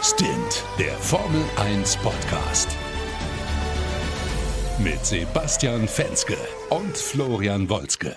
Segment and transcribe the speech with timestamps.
[0.00, 2.68] Stint, der Formel 1 Podcast.
[4.78, 6.36] Mit Sebastian Fenske
[6.70, 8.16] und Florian Wolzke.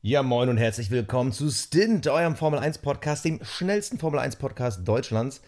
[0.00, 4.36] Ja, moin und herzlich willkommen zu Stint, eurem Formel 1 Podcast, dem schnellsten Formel 1
[4.36, 5.42] Podcast Deutschlands.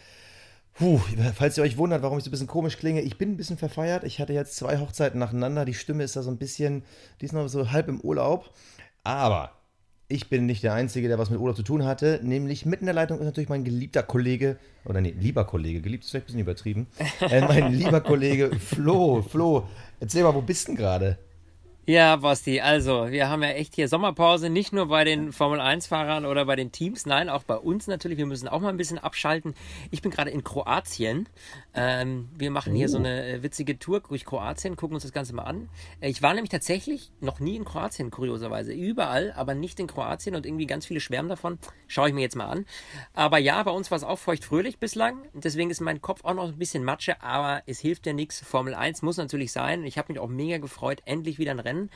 [0.74, 1.00] Puh,
[1.36, 3.56] falls ihr euch wundert, warum ich so ein bisschen komisch klinge, ich bin ein bisschen
[3.56, 4.02] verfeiert.
[4.02, 5.64] Ich hatte jetzt zwei Hochzeiten nacheinander.
[5.64, 6.82] Die Stimme ist da so ein bisschen,
[7.20, 8.50] die ist noch so halb im Urlaub.
[9.04, 9.52] Aber
[10.10, 12.20] ich bin nicht der Einzige, der was mit Urlaub zu tun hatte.
[12.22, 16.04] Nämlich mitten in der Leitung ist natürlich mein geliebter Kollege, oder nee, lieber Kollege, geliebt
[16.04, 16.86] ist vielleicht ein bisschen übertrieben.
[17.20, 19.22] Äh, mein lieber Kollege Flo.
[19.22, 19.68] Flo,
[20.00, 21.18] erzähl mal, wo bist du denn gerade?
[21.90, 26.44] Ja, Basti, also wir haben ja echt hier Sommerpause, nicht nur bei den Formel-1-Fahrern oder
[26.44, 28.16] bei den Teams, nein, auch bei uns natürlich.
[28.16, 29.56] Wir müssen auch mal ein bisschen abschalten.
[29.90, 31.28] Ich bin gerade in Kroatien.
[31.74, 33.00] Ähm, wir machen hier so oh.
[33.00, 35.68] eine äh, witzige Tour durch Kroatien, gucken uns das Ganze mal an.
[36.00, 38.72] Äh, ich war nämlich tatsächlich noch nie in Kroatien, kurioserweise.
[38.72, 41.58] Überall, aber nicht in Kroatien und irgendwie ganz viele schwärmen davon.
[41.88, 42.66] Schaue ich mir jetzt mal an.
[43.14, 45.24] Aber ja, bei uns war es auch feuchtfröhlich bislang.
[45.34, 48.38] Deswegen ist mein Kopf auch noch ein bisschen Matsche, aber es hilft ja nichts.
[48.38, 49.82] Formel 1 muss natürlich sein.
[49.82, 51.90] Ich habe mich auch mega gefreut, endlich wieder ein Rennen Rennen.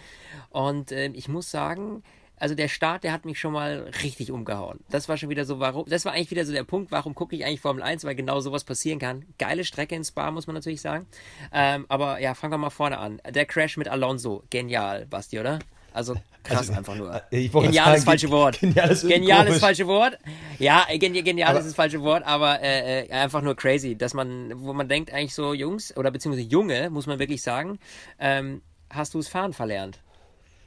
[0.51, 2.03] Und äh, ich muss sagen,
[2.37, 4.81] also der Start, der hat mich schon mal richtig umgehauen.
[4.91, 7.37] Das war schon wieder so, warum, das war eigentlich wieder so der Punkt, warum gucke
[7.37, 9.25] ich eigentlich Formel 1, weil genau sowas passieren kann.
[9.39, 11.07] Geile Strecke in Spa, muss man natürlich sagen.
[11.53, 13.21] Ähm, aber ja, fangen wir mal vorne an.
[13.29, 15.61] Der Crash mit Alonso, genial, Basti, oder?
[15.93, 17.23] Also krass also, einfach nur.
[17.31, 18.59] Äh, genial ist falsche Wort.
[18.59, 20.19] Genial ist, genial ist falsche Wort.
[20.59, 24.13] Ja, genial, genial aber, ist das falsche Wort, aber äh, äh, einfach nur crazy, dass
[24.13, 27.79] man, wo man denkt eigentlich so Jungs oder beziehungsweise Junge, muss man wirklich sagen,
[28.19, 28.61] ähm,
[28.95, 30.00] hast du es fahren verlernt?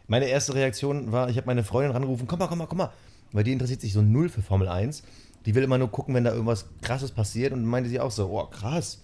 [0.08, 2.92] Meine erste Reaktion war, ich habe meine Freundin rangerufen, komm mal, komm mal, komm mal.
[3.32, 5.04] Weil die interessiert sich so null für Formel 1.
[5.46, 7.52] Die will immer nur gucken, wenn da irgendwas krasses passiert.
[7.52, 9.02] Und meinte sie auch so, oh krass.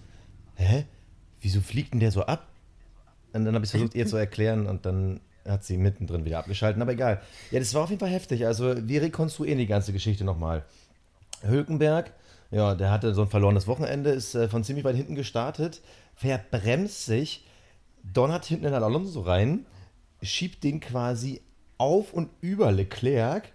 [0.54, 0.86] Hä?
[1.40, 2.48] Wieso fliegt denn der so ab?
[3.32, 6.80] Und dann habe ich versucht, ihr zu erklären und dann hat sie mittendrin wieder abgeschaltet.
[6.80, 7.20] Aber egal.
[7.50, 8.46] Ja, das war auf jeden Fall heftig.
[8.46, 10.64] Also wir rekonstruieren die ganze Geschichte nochmal.
[11.42, 12.12] Hülkenberg,
[12.50, 15.82] ja, der hatte so ein verlorenes Wochenende, ist äh, von ziemlich weit hinten gestartet,
[16.14, 17.44] verbremst sich,
[18.12, 19.66] donnert hinten in Alonso rein,
[20.22, 21.40] schiebt den quasi
[21.78, 23.52] auf und über Leclerc.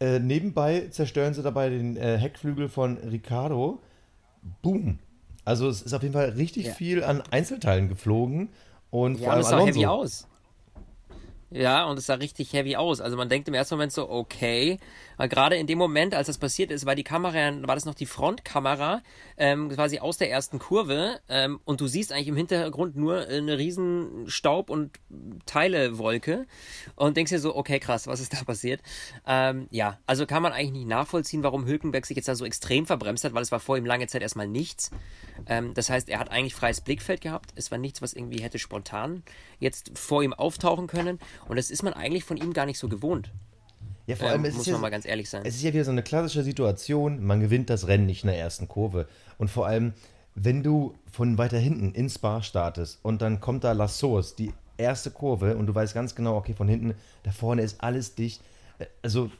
[0.00, 3.80] Äh, nebenbei zerstören sie dabei den äh, Heckflügel von Ricardo.
[4.62, 4.98] Boom.
[5.44, 6.72] Also es ist auf jeden Fall richtig ja.
[6.72, 8.48] viel an Einzelteilen geflogen.
[8.90, 9.66] Und ja, vor allem sah Alonso.
[9.66, 10.26] heavy aus.
[11.54, 13.00] Ja, und es sah richtig heavy aus.
[13.00, 14.80] Also man denkt im ersten Moment so, okay,
[15.16, 17.94] weil gerade in dem Moment, als das passiert ist, war die Kamera, war das noch
[17.94, 19.02] die Frontkamera,
[19.36, 21.20] ähm, quasi aus der ersten Kurve.
[21.28, 24.98] Ähm, und du siehst eigentlich im Hintergrund nur eine riesen Staub- und
[25.46, 26.46] Teilewolke.
[26.96, 28.80] Und denkst dir so, okay, krass, was ist da passiert?
[29.24, 32.84] Ähm, ja, also kann man eigentlich nicht nachvollziehen, warum Hülkenberg sich jetzt da so extrem
[32.84, 34.90] verbremst hat, weil es war vor ihm lange Zeit erstmal nichts.
[35.46, 37.52] Ähm, das heißt, er hat eigentlich freies Blickfeld gehabt.
[37.54, 39.22] Es war nichts, was irgendwie hätte spontan
[39.60, 41.20] jetzt vor ihm auftauchen können.
[41.48, 43.30] Und das ist man eigentlich von ihm gar nicht so gewohnt.
[44.06, 45.42] Ja, vor allem, ähm, muss man ja, mal ganz ehrlich sein.
[45.44, 48.38] Es ist ja wieder so eine klassische Situation, man gewinnt das Rennen nicht in der
[48.38, 49.06] ersten Kurve.
[49.38, 49.94] Und vor allem,
[50.34, 54.52] wenn du von weiter hinten ins Bar startest und dann kommt da La Source, die
[54.76, 58.42] erste Kurve, und du weißt ganz genau, okay, von hinten, da vorne ist alles dicht.
[59.02, 59.30] Also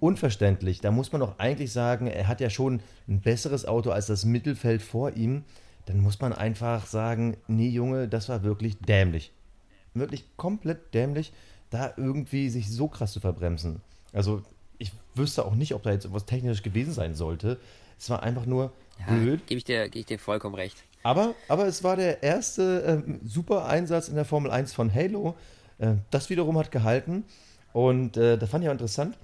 [0.00, 0.80] unverständlich.
[0.80, 4.24] Da muss man doch eigentlich sagen, er hat ja schon ein besseres Auto als das
[4.24, 5.44] Mittelfeld vor ihm.
[5.86, 9.32] Dann muss man einfach sagen, nee, Junge, das war wirklich dämlich.
[9.94, 11.32] Wirklich komplett dämlich,
[11.70, 13.80] da irgendwie sich so krass zu verbremsen.
[14.12, 14.42] Also
[14.78, 17.58] ich wüsste auch nicht, ob da jetzt etwas technisch gewesen sein sollte.
[17.98, 19.46] Es war einfach nur ja, blöd.
[19.46, 20.76] Gebe ich, dir, geb ich dir vollkommen recht.
[21.02, 25.36] Aber, aber es war der erste äh, super Einsatz in der Formel 1 von Halo.
[25.78, 27.24] Äh, das wiederum hat gehalten.
[27.72, 29.16] Und äh, da fand ich auch interessant.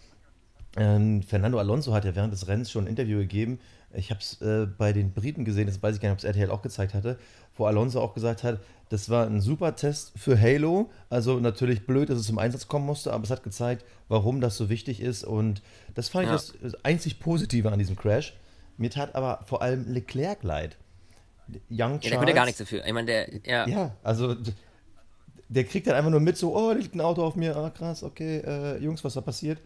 [0.76, 3.58] Ähm, Fernando Alonso hat ja während des Rennens schon ein Interview gegeben.
[3.96, 6.24] Ich habe es äh, bei den Briten gesehen, das weiß ich gar nicht, ob es
[6.24, 7.18] RTL auch gezeigt hatte,
[7.56, 10.90] wo Alonso auch gesagt hat, das war ein super Test für Halo.
[11.10, 14.56] Also natürlich blöd, dass es zum Einsatz kommen musste, aber es hat gezeigt, warum das
[14.56, 15.24] so wichtig ist.
[15.24, 15.62] Und
[15.94, 16.36] das fand ja.
[16.36, 18.34] ich das einzig Positive an diesem Crash.
[18.76, 20.76] Mir tat aber vor allem Leclerc leid.
[21.70, 22.84] Young Charles, ja, der konnte gar nichts dafür.
[22.84, 23.66] Ich meine, der, ja.
[23.66, 24.36] Ja, also
[25.48, 27.70] der kriegt dann einfach nur mit, so, oh, da liegt ein Auto auf mir, ah,
[27.70, 29.60] krass, okay, äh, Jungs, was da passiert?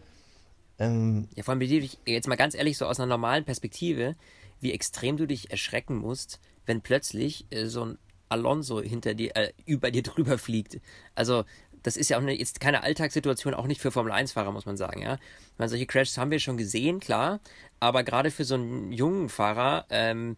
[0.81, 4.15] Ähm, ja, vor allem dich jetzt mal ganz ehrlich so aus einer normalen Perspektive,
[4.61, 7.97] wie extrem du dich erschrecken musst, wenn plötzlich äh, so ein
[8.29, 10.79] Alonso hinter dir, äh, über dir drüber fliegt.
[11.13, 11.43] Also,
[11.83, 15.03] das ist ja auch eine, jetzt keine Alltagssituation, auch nicht für Formel-1-Fahrer, muss man sagen,
[15.03, 15.15] ja.
[15.15, 17.41] Ich meine, solche Crashs haben wir schon gesehen, klar,
[17.79, 20.35] aber gerade für so einen jungen Fahrer ähm,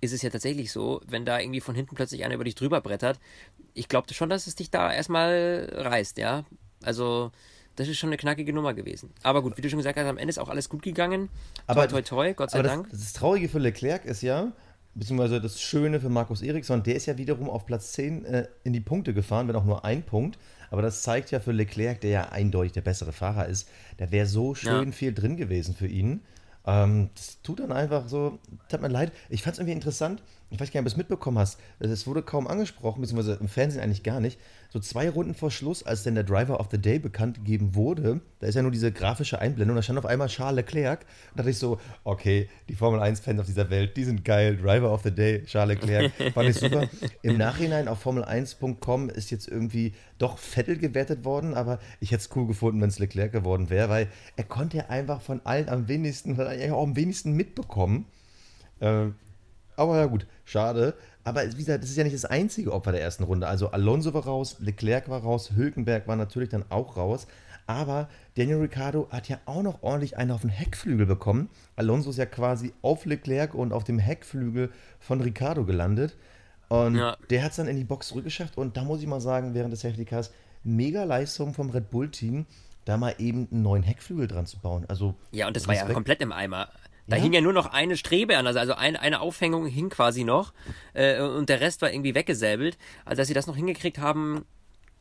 [0.00, 2.80] ist es ja tatsächlich so, wenn da irgendwie von hinten plötzlich einer über dich drüber
[2.80, 3.18] brettert,
[3.74, 6.44] ich glaube schon, dass es dich da erstmal reißt, ja.
[6.82, 7.32] Also,
[7.76, 9.10] das ist schon eine knackige Nummer gewesen.
[9.22, 11.28] Aber gut, wie du schon gesagt hast, am Ende ist auch alles gut gegangen.
[11.66, 12.90] Aber, toi, toi, toi, Gott sei Dank.
[12.90, 14.52] Das, das Traurige für Leclerc ist ja,
[14.94, 18.72] beziehungsweise das Schöne für Markus Eriksson, der ist ja wiederum auf Platz 10 äh, in
[18.72, 20.38] die Punkte gefahren, wenn auch nur ein Punkt.
[20.70, 23.68] Aber das zeigt ja für Leclerc, der ja eindeutig der bessere Fahrer ist,
[23.98, 24.92] da wäre so schön ja.
[24.92, 26.22] viel drin gewesen für ihn.
[26.66, 28.38] Ähm, das tut dann einfach so,
[28.68, 29.12] tut mir leid.
[29.28, 30.22] Ich fand es irgendwie interessant.
[30.50, 31.60] Ich weiß gar nicht, ob du es mitbekommen hast.
[31.78, 34.38] Es wurde kaum angesprochen, beziehungsweise im Fernsehen eigentlich gar nicht.
[34.74, 38.20] So zwei Runden vor Schluss, als denn der Driver of the Day bekannt gegeben wurde,
[38.40, 41.02] da ist ja nur diese grafische Einblendung, da stand auf einmal Charles Leclerc.
[41.02, 44.56] Da dachte ich so, okay, die Formel 1-Fans auf dieser Welt, die sind geil.
[44.56, 46.12] Driver of the Day, Charles Leclerc.
[46.34, 46.88] Fand ich super.
[47.22, 52.30] Im Nachhinein auf Formel1.com ist jetzt irgendwie doch Vettel gewertet worden, aber ich hätte es
[52.34, 55.86] cool gefunden, wenn es Leclerc geworden wäre, weil er konnte ja einfach von allen am
[55.86, 58.06] wenigsten, auch am wenigsten mitbekommen.
[58.80, 59.10] Äh,
[59.76, 60.94] aber ja gut, schade.
[61.24, 63.46] Aber wie gesagt, das ist ja nicht das einzige Opfer der ersten Runde.
[63.46, 67.26] Also Alonso war raus, Leclerc war raus, Hülkenberg war natürlich dann auch raus.
[67.66, 71.48] Aber Daniel Ricciardo hat ja auch noch ordentlich einen auf den Heckflügel bekommen.
[71.76, 76.14] Alonso ist ja quasi auf Leclerc und auf dem Heckflügel von Ricciardo gelandet.
[76.68, 77.16] Und ja.
[77.30, 78.58] der hat es dann in die Box zurückgeschafft.
[78.58, 80.30] Und da muss ich mal sagen, während des Safety Cars,
[80.62, 82.44] mega Leistung vom Red Bull-Team,
[82.84, 84.84] da mal eben einen neuen Heckflügel dran zu bauen.
[84.88, 86.68] Also, ja, und das war ja komplett im Eimer.
[87.06, 87.22] Da ja?
[87.22, 90.52] hing ja nur noch eine Strebe an, also, also ein, eine Aufhängung hing quasi noch
[90.94, 92.78] äh, und der Rest war irgendwie weggesäbelt.
[93.04, 94.44] Also dass sie das noch hingekriegt haben,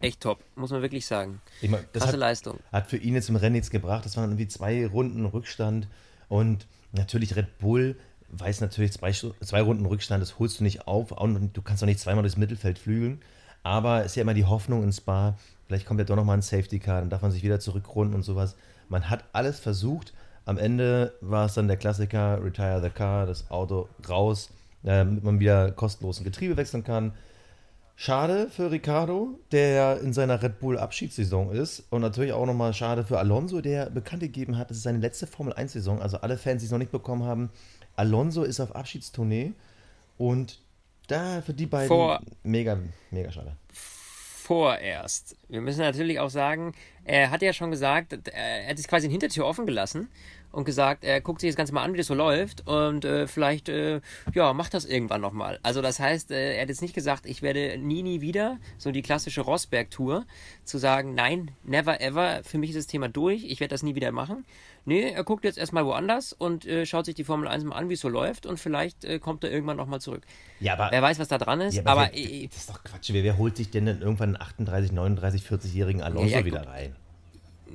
[0.02, 1.42] echt top, muss man wirklich sagen.
[1.62, 2.60] Ich mein, das Krasse hat, Leistung.
[2.72, 4.06] Hat für ihn jetzt im Rennen nichts gebracht.
[4.06, 5.88] Das waren irgendwie zwei Runden Rückstand
[6.28, 7.96] und natürlich Red Bull
[8.34, 11.12] weiß natürlich, zwei, zwei Runden Rückstand, das holst du nicht auf.
[11.12, 13.22] Und du kannst auch nicht zweimal durchs Mittelfeld flügeln.
[13.62, 16.42] Aber es ist ja immer die Hoffnung in Spa, vielleicht kommt ja doch nochmal ein
[16.42, 18.56] Safety Car, dann darf man sich wieder zurückrunden und sowas.
[18.90, 20.14] Man hat alles versucht
[20.46, 24.50] am Ende war es dann der Klassiker, retire the car, das Auto raus,
[24.84, 27.14] damit man wieder kostenlos ein Getriebe wechseln kann.
[27.96, 31.84] Schade für Ricardo, der in seiner Red Bull Abschiedssaison ist.
[31.92, 35.28] Und natürlich auch nochmal schade für Alonso, der bekannt gegeben hat, es ist seine letzte
[35.28, 36.02] Formel 1-Saison.
[36.02, 37.50] Also alle Fans, die es noch nicht bekommen haben,
[37.96, 39.54] Alonso ist auf Abschiedstournee.
[40.18, 40.60] Und
[41.08, 42.78] da für die beiden Vor mega,
[43.12, 43.56] mega schade
[44.44, 45.38] vorerst.
[45.48, 46.74] Wir müssen natürlich auch sagen,
[47.06, 50.10] er hat ja schon gesagt, er hat sich quasi eine Hintertür offen gelassen
[50.54, 53.28] und gesagt, er guckt sich das Ganze mal an, wie das so läuft und äh,
[53.28, 54.02] vielleicht, äh,
[54.34, 55.60] ja, macht das irgendwann nochmal.
[55.64, 58.92] Also das heißt, äh, er hat jetzt nicht gesagt, ich werde nie, nie wieder, so
[58.92, 60.26] die klassische Rosberg-Tour,
[60.64, 63.96] zu sagen, nein, never ever, für mich ist das Thema durch, ich werde das nie
[63.96, 64.46] wieder machen.
[64.86, 67.90] Nee, er guckt jetzt erstmal woanders und äh, schaut sich die Formel 1 mal an,
[67.90, 70.24] wie es so läuft und vielleicht äh, kommt er irgendwann nochmal zurück.
[70.60, 70.90] Ja, aber...
[70.92, 72.04] Wer weiß, was da dran ist, ja, aber...
[72.04, 74.92] aber wer, das ist doch Quatsch, wer, wer holt sich denn dann irgendwann einen 38,
[74.92, 76.96] 39, 40-jährigen Alonso ja, ja, wieder rein?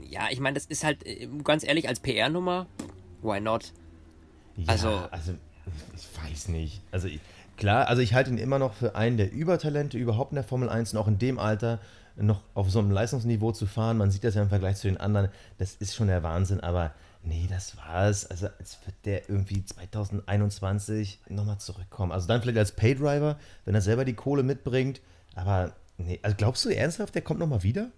[0.08, 2.66] Ja, ich meine, das ist halt äh, ganz ehrlich als PR-Nummer,
[3.22, 3.72] why not?
[4.56, 5.34] Ja, also, also
[5.96, 6.80] ich weiß nicht.
[6.90, 7.08] Also
[7.56, 10.68] klar, also ich halte ihn immer noch für einen der Übertalente überhaupt in der Formel
[10.68, 11.78] 1 und auch in dem Alter
[12.16, 13.96] noch auf so einem Leistungsniveau zu fahren.
[13.96, 15.28] Man sieht das ja im Vergleich zu den anderen,
[15.58, 16.92] das ist schon der Wahnsinn, aber
[17.22, 18.26] nee, das war's.
[18.26, 22.12] Also als wird der irgendwie 2021 nochmal zurückkommen.
[22.12, 25.00] Also dann vielleicht als Paydriver, wenn er selber die Kohle mitbringt,
[25.36, 27.90] aber nee, also glaubst du ernsthaft, der kommt nochmal wieder?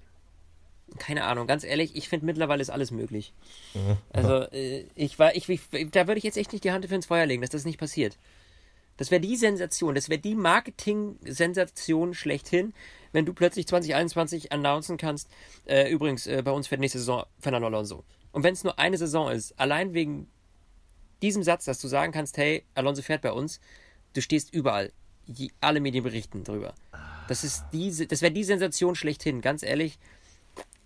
[0.98, 3.32] Keine Ahnung, ganz ehrlich, ich finde mittlerweile ist alles möglich.
[4.12, 5.60] Also, äh, ich war, ich, ich,
[5.90, 7.78] da würde ich jetzt echt nicht die Hand für ins Feuer legen, dass das nicht
[7.78, 8.18] passiert.
[8.96, 12.74] Das wäre die Sensation, das wäre die Marketing-Sensation schlechthin,
[13.12, 15.30] wenn du plötzlich 2021 announcen kannst,
[15.64, 18.04] äh, übrigens, äh, bei uns fährt nächste Saison Fernando Alonso.
[18.32, 20.28] Und wenn es nur eine Saison ist, allein wegen
[21.22, 23.60] diesem Satz, dass du sagen kannst, hey, Alonso fährt bei uns,
[24.12, 24.92] du stehst überall.
[25.26, 26.74] Die, alle Medien berichten darüber.
[27.28, 29.98] Das ist diese, das wäre die Sensation schlechthin, ganz ehrlich.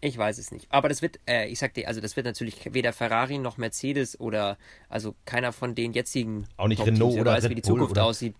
[0.04, 0.66] Ich weiß es nicht.
[0.68, 4.20] Aber das wird, äh, ich sag dir, also das wird natürlich weder Ferrari noch Mercedes
[4.20, 4.58] oder
[4.90, 6.46] also keiner von den jetzigen.
[6.58, 8.04] Auch nicht Renault oder weiß, Red wie die Zukunft oder?
[8.04, 8.34] aussieht.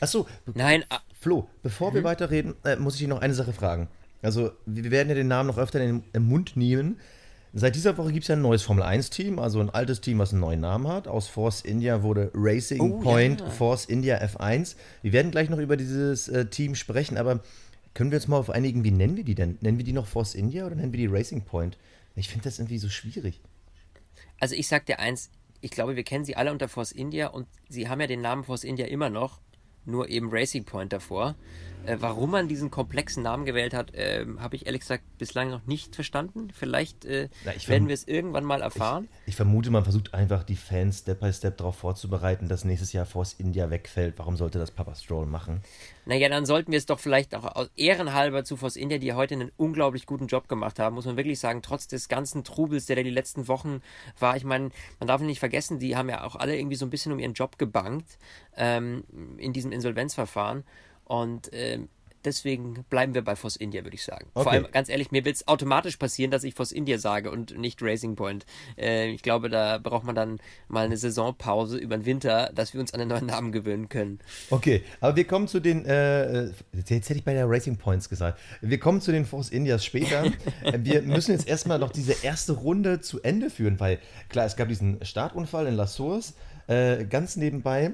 [0.00, 0.84] Achso, nein.
[1.18, 1.94] Flo, bevor mhm.
[1.94, 3.88] wir weiterreden, äh, muss ich dich noch eine Sache fragen.
[4.20, 7.00] Also, wir werden ja den Namen noch öfter in den Mund nehmen.
[7.54, 10.32] Seit dieser Woche gibt es ja ein neues Formel 1-Team, also ein altes Team, was
[10.32, 11.08] einen neuen Namen hat.
[11.08, 13.48] Aus Force India wurde Racing oh, Point ja.
[13.48, 14.76] Force India F1.
[15.00, 17.40] Wir werden gleich noch über dieses äh, Team sprechen, aber
[17.98, 19.58] können wir uns mal auf einigen, wie nennen wir die denn?
[19.60, 21.76] Nennen wir die noch Force India oder nennen wir die Racing Point?
[22.14, 23.40] Ich finde das irgendwie so schwierig.
[24.38, 25.30] Also ich sag dir eins,
[25.62, 28.44] ich glaube, wir kennen sie alle unter Force India und sie haben ja den Namen
[28.44, 29.40] Force India immer noch,
[29.84, 31.34] nur eben Racing Point davor.
[31.86, 35.66] Äh, warum man diesen komplexen Namen gewählt hat, äh, habe ich ehrlich gesagt bislang noch
[35.66, 36.48] nicht verstanden.
[36.52, 39.08] Vielleicht äh, Na, werden wir es irgendwann mal erfahren.
[39.24, 42.92] Ich, ich, vermute, man versucht einfach die Fans Step by Step darauf vorzubereiten, dass nächstes
[42.92, 44.14] Jahr Force India wegfällt.
[44.18, 45.62] Warum sollte das Papa Stroll machen?
[46.04, 49.52] Naja, dann sollten wir es doch vielleicht auch ehrenhalber zu Force India, die heute einen
[49.56, 53.02] unglaublich guten Job gemacht haben, muss man wirklich sagen, trotz des ganzen Trubels, der da
[53.02, 53.82] die letzten Wochen
[54.18, 54.36] war.
[54.36, 54.70] Ich meine,
[55.00, 57.34] man darf nicht vergessen, die haben ja auch alle irgendwie so ein bisschen um ihren
[57.34, 58.18] Job gebankt
[58.56, 59.04] ähm,
[59.36, 60.64] in diesem Insolvenzverfahren.
[61.08, 61.88] Und ähm,
[62.24, 64.26] deswegen bleiben wir bei Force India, würde ich sagen.
[64.34, 64.42] Okay.
[64.42, 67.58] Vor allem, ganz ehrlich, mir wird es automatisch passieren, dass ich Force India sage und
[67.58, 68.44] nicht Racing Point.
[68.76, 70.38] Äh, ich glaube, da braucht man dann
[70.68, 74.18] mal eine Saisonpause über den Winter, dass wir uns an den neuen Namen gewöhnen können.
[74.50, 78.38] Okay, aber wir kommen zu den, äh, jetzt hätte ich bei der Racing Points gesagt,
[78.60, 80.26] wir kommen zu den Force Indias später.
[80.64, 83.98] Äh, wir müssen jetzt erstmal noch diese erste Runde zu Ende führen, weil
[84.28, 86.34] klar, es gab diesen Startunfall in La Source,
[86.66, 87.92] äh, ganz nebenbei,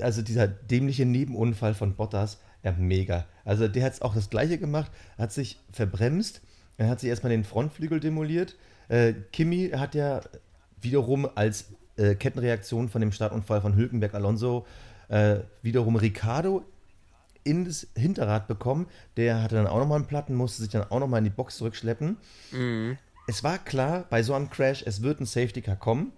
[0.00, 3.26] also dieser dämliche Nebenunfall von Bottas, ja, mega.
[3.44, 6.42] Also der hat auch das gleiche gemacht, hat sich verbremst,
[6.76, 8.56] er hat sich erstmal den Frontflügel demoliert.
[8.88, 10.20] Äh, Kimi hat ja
[10.80, 14.66] wiederum als äh, Kettenreaktion von dem Startunfall von Hülkenberg Alonso
[15.08, 16.64] äh, wiederum Ricardo
[17.44, 18.86] in das Hinterrad bekommen.
[19.16, 21.56] Der hatte dann auch nochmal einen Platten, musste sich dann auch nochmal in die Box
[21.56, 22.16] zurückschleppen.
[23.26, 26.12] Es war klar, bei so einem Crash, es wird ein Safety Car kommen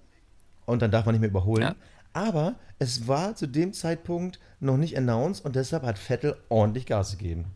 [0.64, 1.62] und dann darf man nicht mehr überholen.
[1.62, 1.74] Ja.
[2.14, 7.18] Aber es war zu dem Zeitpunkt noch nicht announced und deshalb hat Vettel ordentlich Gas
[7.18, 7.46] gegeben.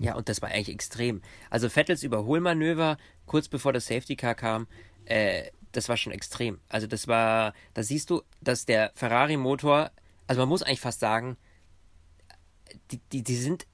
[0.00, 1.22] Ja, und das war eigentlich extrem.
[1.48, 4.66] Also Vettels Überholmanöver kurz bevor das Safety Car kam,
[5.06, 6.60] äh, das war schon extrem.
[6.68, 9.90] Also das war, da siehst du, dass der Ferrari-Motor,
[10.26, 11.36] also man muss eigentlich fast sagen,
[12.90, 13.66] die, die, die sind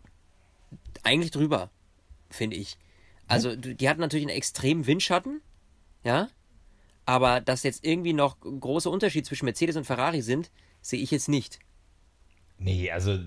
[1.03, 1.71] eigentlich drüber,
[2.31, 2.79] finde ich.
[3.29, 5.41] Also die hatten natürlich einen extremen Windschatten,
[6.05, 6.29] ja,
[7.07, 10.51] aber dass jetzt irgendwie noch große Unterschied zwischen Mercedes und Ferrari sind,
[10.83, 11.59] sehe ich jetzt nicht.
[12.59, 13.19] Nee, also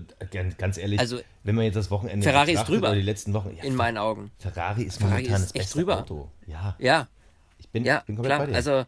[0.58, 2.88] ganz, ehrlich, Also, wenn man jetzt das Wochenende Ferrari ist drüber.
[2.88, 4.30] oder die letzten Wochen, ja, In meinen Augen.
[4.38, 5.98] Ferrari ist Ferrari momentan ist das echt beste drüber.
[6.00, 6.30] Auto.
[6.46, 7.08] Ja, Ja,
[7.58, 8.46] ich bin, Ja, bin komplett klar.
[8.46, 8.56] bei dir.
[8.56, 8.84] Also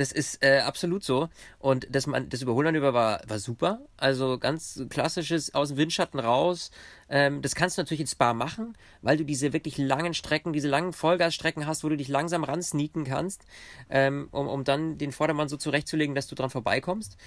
[0.00, 1.28] das ist äh, absolut so.
[1.58, 3.80] Und das, das Überholmanöver war, war super.
[3.98, 6.70] Also ganz klassisches aus dem Windschatten raus.
[7.10, 10.68] Ähm, das kannst du natürlich in Spa machen, weil du diese wirklich langen Strecken, diese
[10.68, 13.44] langen Vollgasstrecken hast, wo du dich langsam ransneaken kannst,
[13.90, 17.18] ähm, um, um dann den Vordermann so zurechtzulegen, dass du dran vorbeikommst.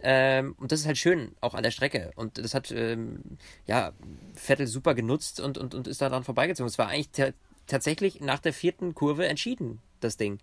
[0.00, 2.12] Ähm, und das ist halt schön, auch an der Strecke.
[2.16, 3.20] Und das hat ähm,
[3.66, 3.92] ja
[4.34, 6.68] Vettel super genutzt und, und, und ist da dran vorbeigezogen.
[6.68, 7.34] Es war eigentlich ta-
[7.66, 10.38] tatsächlich nach der vierten Kurve entschieden, das Ding.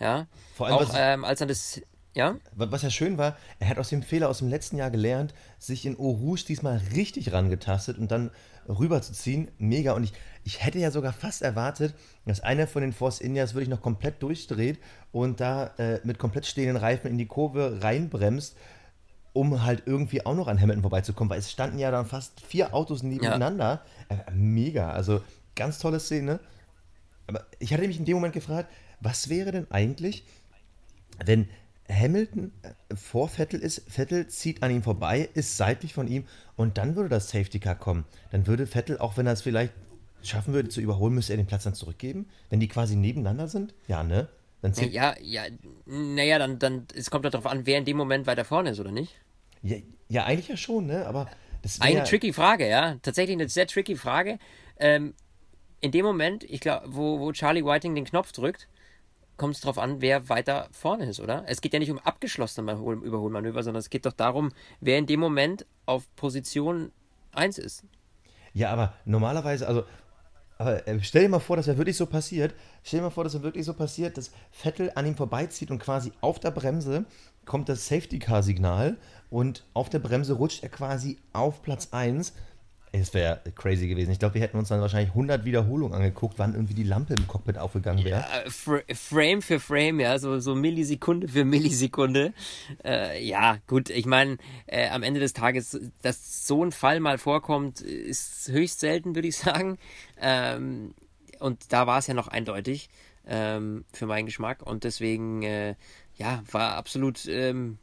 [0.00, 0.26] Ja.
[0.54, 1.80] Vor allem, auch was- ähm, als dann das.
[2.14, 2.36] Ja?
[2.54, 5.34] Wa- Was ja schön war, er hat aus dem Fehler aus dem letzten Jahr gelernt,
[5.58, 8.30] sich in Eau Rouge diesmal richtig rangetastet und dann
[8.68, 9.48] rüberzuziehen.
[9.58, 9.92] Mega.
[9.92, 11.94] Und ich, ich hätte ja sogar fast erwartet,
[12.24, 14.78] dass einer von den Force Indias wirklich noch komplett durchdreht
[15.12, 18.56] und da äh, mit komplett stehenden Reifen in die Kurve reinbremst,
[19.34, 22.72] um halt irgendwie auch noch an Hamilton vorbeizukommen, weil es standen ja dann fast vier
[22.74, 23.82] Autos nebeneinander.
[24.08, 24.90] Äh, mega.
[24.90, 25.20] Also
[25.54, 26.40] ganz tolle Szene.
[27.26, 30.24] Aber ich hatte mich in dem Moment gefragt, was wäre denn eigentlich,
[31.24, 31.48] wenn
[31.88, 36.24] Hamilton äh, vor Vettel ist, Vettel zieht an ihm vorbei, ist seitlich von ihm
[36.56, 38.04] und dann würde das Safety Car kommen.
[38.30, 39.72] Dann würde Vettel, auch wenn er es vielleicht
[40.22, 43.74] schaffen würde zu überholen, müsste er den Platz dann zurückgeben, wenn die quasi nebeneinander sind?
[43.86, 44.28] Ja, ne?
[44.62, 45.44] Dann zieht, Ja, ja,
[45.84, 48.90] naja, dann, dann, es kommt darauf an, wer in dem Moment weiter vorne ist, oder
[48.90, 49.14] nicht?
[49.62, 49.76] ja,
[50.08, 51.06] ja, eigentlich ja schon, ne?
[51.06, 51.28] Aber
[51.62, 52.96] das Eine tricky Frage, ja.
[53.02, 54.38] Tatsächlich eine sehr tricky Frage.
[54.78, 55.14] Ähm,
[55.80, 58.68] in dem Moment, ich glaube, wo, wo Charlie Whiting den Knopf drückt,
[59.36, 61.44] kommt es darauf an, wer weiter vorne ist, oder?
[61.46, 65.06] Es geht ja nicht um abgeschlossene Überhol- Überholmanöver, sondern es geht doch darum, wer in
[65.06, 66.92] dem Moment auf Position
[67.32, 67.84] 1 ist.
[68.54, 69.84] Ja, aber normalerweise, also,
[70.58, 72.54] äh, stell dir mal vor, das wäre wirklich so passiert.
[72.82, 75.78] Stell dir mal vor, das wäre wirklich so passiert, dass Vettel an ihm vorbeizieht und
[75.78, 77.04] quasi auf der Bremse
[77.44, 78.96] kommt das Safety Car Signal
[79.28, 82.32] und auf der Bremse rutscht er quasi auf Platz 1.
[82.92, 84.10] Das wäre crazy gewesen.
[84.10, 87.26] Ich glaube, wir hätten uns dann wahrscheinlich 100 Wiederholungen angeguckt, wann irgendwie die Lampe im
[87.28, 88.24] Cockpit aufgegangen wäre.
[88.44, 92.32] Äh, Fra- Frame für Frame, ja, so, so Millisekunde für Millisekunde.
[92.84, 97.18] Äh, ja, gut, ich meine, äh, am Ende des Tages, dass so ein Fall mal
[97.18, 99.78] vorkommt, ist höchst selten, würde ich sagen.
[100.18, 100.94] Ähm,
[101.38, 102.88] und da war es ja noch eindeutig
[103.26, 104.62] ähm, für meinen Geschmack.
[104.62, 105.74] Und deswegen, äh,
[106.16, 107.78] ja, war absolut ähm,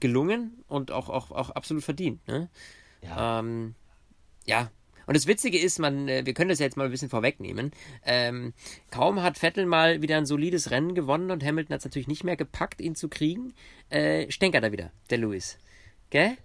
[0.00, 2.26] gelungen und auch, auch, auch absolut verdient.
[2.26, 2.48] Ne?
[3.02, 3.40] Ja.
[3.40, 3.74] Ähm,
[4.46, 4.70] ja.
[5.06, 7.70] Und das Witzige ist, man, äh, wir können das jetzt mal ein bisschen vorwegnehmen.
[8.04, 8.54] Ähm,
[8.90, 12.24] kaum hat Vettel mal wieder ein solides Rennen gewonnen und Hamilton hat es natürlich nicht
[12.24, 13.54] mehr gepackt, ihn zu kriegen,
[13.90, 15.58] äh, stänkert er wieder, der Lewis.
[16.10, 16.36] Gell?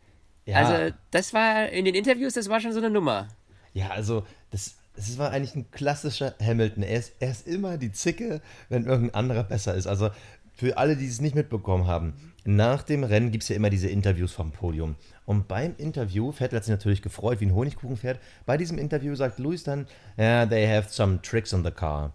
[0.46, 0.58] Ja.
[0.58, 3.29] Also, das war in den Interviews, das war schon so eine Nummer.
[3.74, 6.84] Ja, also das, das war eigentlich ein klassischer Hamilton.
[6.84, 9.88] Er ist, er ist immer die Zicke, wenn irgendein anderer besser ist.
[9.88, 10.10] Also
[10.53, 13.88] für alle, die es nicht mitbekommen haben, nach dem Rennen gibt es ja immer diese
[13.88, 14.96] Interviews vom Podium.
[15.32, 19.40] Und beim Interview, Vettel hat sich natürlich gefreut wie ein Honigkuchenpferd, bei diesem Interview sagt
[19.40, 19.88] Lewis dann,
[20.20, 22.12] yeah, they have some tricks on the car.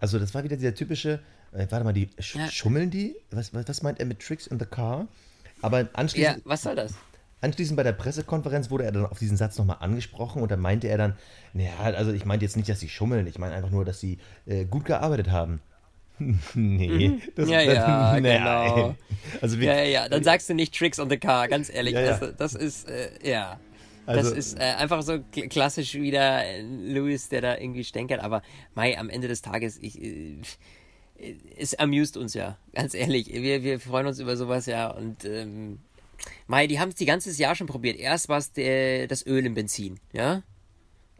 [0.00, 1.20] Also das war wieder dieser typische,
[1.52, 2.48] äh, warte mal, die sch Ja.
[2.48, 3.14] schummeln die?
[3.30, 5.06] Was, was, was meint er mit Tricks in the car?
[5.62, 6.94] Aber Ja, anschließend, was soll das?
[7.40, 10.88] Anschließend bei der Pressekonferenz wurde er dann auf diesen Satz nochmal angesprochen und da meinte
[10.88, 11.16] er dann,
[11.52, 14.18] naja, also ich meinte jetzt nicht, dass sie schummeln, ich meine einfach nur, dass sie
[14.46, 15.60] äh, gut gearbeitet haben.
[16.54, 17.20] nee.
[17.36, 17.52] Das, Mhm.
[17.52, 18.22] Ja, ja, nein.
[18.24, 18.96] genau.
[19.40, 21.94] Also Ja, ja, ja, dann sagst du nicht Tricks on the Car, ganz ehrlich.
[21.94, 22.16] Ja, ja.
[22.18, 23.58] Das, das ist, äh, ja.
[24.06, 28.20] Also- das ist äh, einfach so kl- klassisch wieder äh, Lewis, der da irgendwie stänkert.
[28.20, 28.42] Aber
[28.74, 30.36] Mai, am Ende des Tages, ich, äh,
[31.58, 33.32] es amused uns ja, ganz ehrlich.
[33.32, 34.88] Wir, wir freuen uns über sowas ja.
[34.90, 35.78] Und ähm,
[36.46, 37.98] Mai, die haben es die ganzes Jahr schon probiert.
[37.98, 40.42] Erst war es das Öl im Benzin, ja.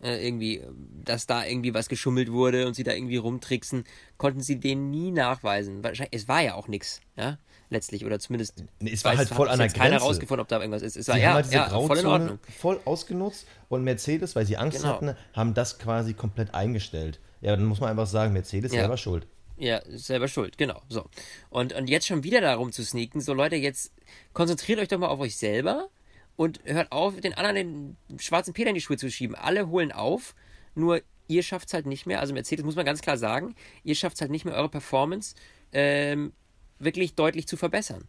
[0.03, 0.63] Äh, irgendwie,
[1.05, 3.85] dass da irgendwie was geschummelt wurde und sie da irgendwie rumtricksen,
[4.19, 5.83] konnten sie denen nie nachweisen.
[6.11, 7.39] Es war ja auch nichts, ja,
[7.71, 10.05] letztlich, oder zumindest Nee, es war weiß- halt hat voll an der jetzt keiner Grenze.
[10.07, 10.97] rausgefunden, ob da irgendwas ist.
[10.97, 12.39] Es war Sie ja, halt diese ja voll in Ordnung.
[12.59, 14.95] voll ausgenutzt und Mercedes, weil sie Angst Genau.
[14.95, 17.21] hatten, haben das quasi komplett eingestellt.
[17.41, 18.81] Ja, dann muss man einfach sagen, Mercedes Ja.
[18.81, 19.27] selber schuld.
[19.59, 20.83] Ja, selber schuld, genau.
[20.89, 21.07] So.
[21.49, 23.91] Und, und jetzt schon wieder darum zu sneaken, so Leute, jetzt
[24.35, 25.89] konzentriert euch doch mal auf euch selber
[26.37, 29.35] und hört auf, den anderen den schwarzen Peter in die Schuhe zu schieben.
[29.35, 30.35] Alle holen auf,
[30.75, 33.95] nur ihr schafft es halt nicht mehr, also Mercedes muss man ganz klar sagen, ihr
[33.95, 35.35] schafft es halt nicht mehr, eure Performance
[35.73, 36.33] ähm,
[36.79, 38.09] wirklich deutlich zu verbessern.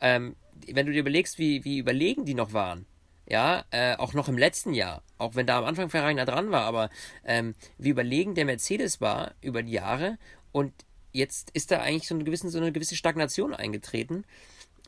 [0.00, 0.36] Ähm,
[0.68, 2.86] wenn du dir überlegst, wie, wie überlegen die noch waren,
[3.28, 6.50] ja, äh, auch noch im letzten Jahr, auch wenn da am Anfang Ferrari nah dran
[6.50, 6.90] war, aber
[7.24, 10.18] ähm, wie überlegen der Mercedes war über die Jahre
[10.52, 10.72] und
[11.12, 14.24] jetzt ist da eigentlich so eine gewisse, so eine gewisse Stagnation eingetreten,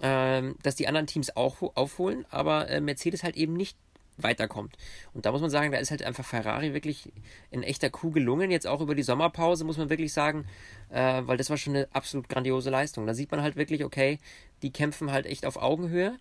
[0.01, 3.77] ähm, dass die anderen Teams auch ho- aufholen, aber äh, Mercedes halt eben nicht
[4.23, 4.77] weiterkommt.
[5.15, 7.13] Und da muss man sagen, da ist halt einfach Ferrari wirklich
[7.51, 8.51] in echter Kuh gelungen.
[8.51, 10.47] Jetzt auch über die Sommerpause muss man wirklich sagen,
[10.91, 13.07] äh, weil das war schon eine absolut grandiose Leistung.
[13.07, 14.19] Da sieht man halt wirklich, okay,
[14.63, 16.19] die kämpfen halt echt auf Augenhöhe.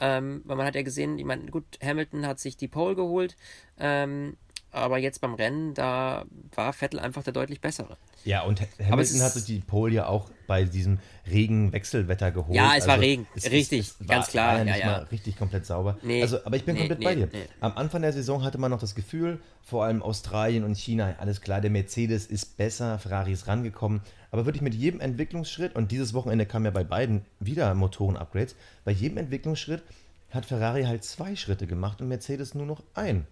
[0.00, 3.36] Ähm, weil man hat ja gesehen, ich meine, gut, Hamilton hat sich die Pole geholt,
[3.78, 4.36] ähm,
[4.70, 6.24] aber jetzt beim Rennen, da
[6.54, 7.96] war Vettel einfach der deutlich bessere.
[8.24, 10.98] Ja, und Hamilton ist- hat sich die Pole ja auch bei diesem
[11.30, 12.56] Regen-Wechselwetter geholt.
[12.56, 13.26] Ja, es war Regen.
[13.34, 14.86] es- Richtig, es ganz klar, War ja ja, nicht ja.
[14.86, 15.98] mal richtig komplett sauber.
[16.02, 17.28] Nee, also, aber ich bin nee, komplett nee, bei dir.
[17.60, 21.40] Am Anfang der Saison hatte man noch das Gefühl, vor allem Australien und China, alles
[21.40, 24.00] klar, der Mercedes ist besser, Ferrari ist rangekommen.
[24.30, 28.92] Aber wirklich mit jedem Entwicklungsschritt, und dieses Wochenende kam ja bei beiden wieder Motoren-Upgrades, bei
[28.92, 29.82] jedem Entwicklungsschritt
[30.30, 33.26] hat Ferrari halt zwei Schritte gemacht und Mercedes nur noch einen.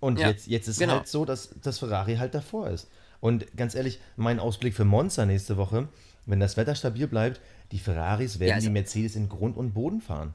[0.00, 0.94] Und Ja, jetzt, jetzt ist genau.
[0.98, 2.88] halt so, dass das Ferrari halt davor ist.
[3.24, 5.88] Und ganz ehrlich, mein Ausblick für Monza nächste Woche,
[6.26, 7.40] wenn das Wetter stabil bleibt,
[7.72, 10.34] die Ferraris werden Ja, also- die Mercedes in Grund und Boden fahren.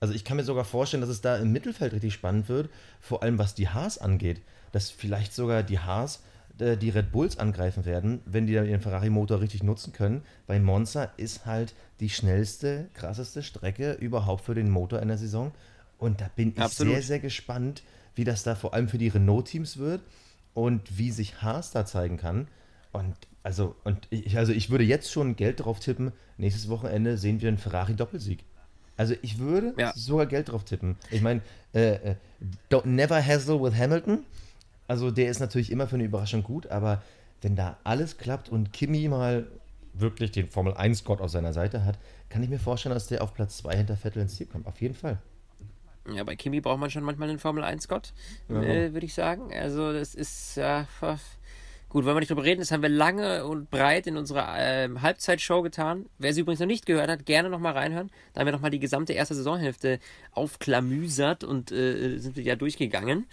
[0.00, 2.70] Also ich kann mir sogar vorstellen, dass es da im Mittelfeld richtig spannend wird,
[3.02, 4.40] vor allem was die Haas angeht,
[4.72, 6.22] dass vielleicht sogar die Haas
[6.58, 10.60] äh, die Red Bulls angreifen werden, wenn die dann ihren Ferrari-Motor richtig nutzen können, weil
[10.60, 15.52] Monza ist halt die schnellste, krasseste Strecke überhaupt für den Motor in der Saison.
[15.98, 16.94] Und da bin ich Absolut.
[16.94, 17.82] sehr, sehr gespannt,
[18.14, 20.00] wie das da vor allem für die Renault-Teams wird
[20.54, 22.48] und wie sich Haas da zeigen kann.
[22.92, 27.40] Und also, und ich, also ich würde jetzt schon Geld drauf tippen, nächstes Wochenende sehen
[27.40, 28.44] wir einen Ferrari-Doppelsieg.
[28.96, 29.92] Also ich würde Ja.
[29.96, 30.96] sogar Geld drauf tippen.
[31.10, 31.40] Ich meine,
[31.74, 32.14] äh, äh,
[32.70, 34.24] don't never hassle with Hamilton.
[34.86, 37.02] Also der ist natürlich immer für eine Überraschung gut, aber
[37.40, 39.46] wenn da alles klappt und Kimi mal
[39.94, 43.22] wirklich den Formel 1 Gott auf seiner Seite hat, kann ich mir vorstellen, dass der
[43.22, 44.66] auf Platz 2 hinter Vettel ins Ziel kommt.
[44.66, 45.18] Auf jeden Fall.
[46.10, 48.12] Ja, bei Kimi braucht man schon manchmal einen Formel 1 Gott,
[48.48, 49.52] äh, würde ich sagen.
[49.52, 50.86] Also das ist ja
[51.92, 55.02] gut, wollen wir nicht drüber reden, das haben wir lange und breit in unserer ähm,
[55.02, 56.06] Halbzeitshow getan.
[56.18, 58.10] Wer es übrigens noch nicht gehört hat, gerne nochmal reinhören.
[58.32, 60.00] Da haben wir nochmal die gesamte erste Saisonhälfte
[60.32, 63.26] aufklamüsert und äh, sind wir ja durchgegangen.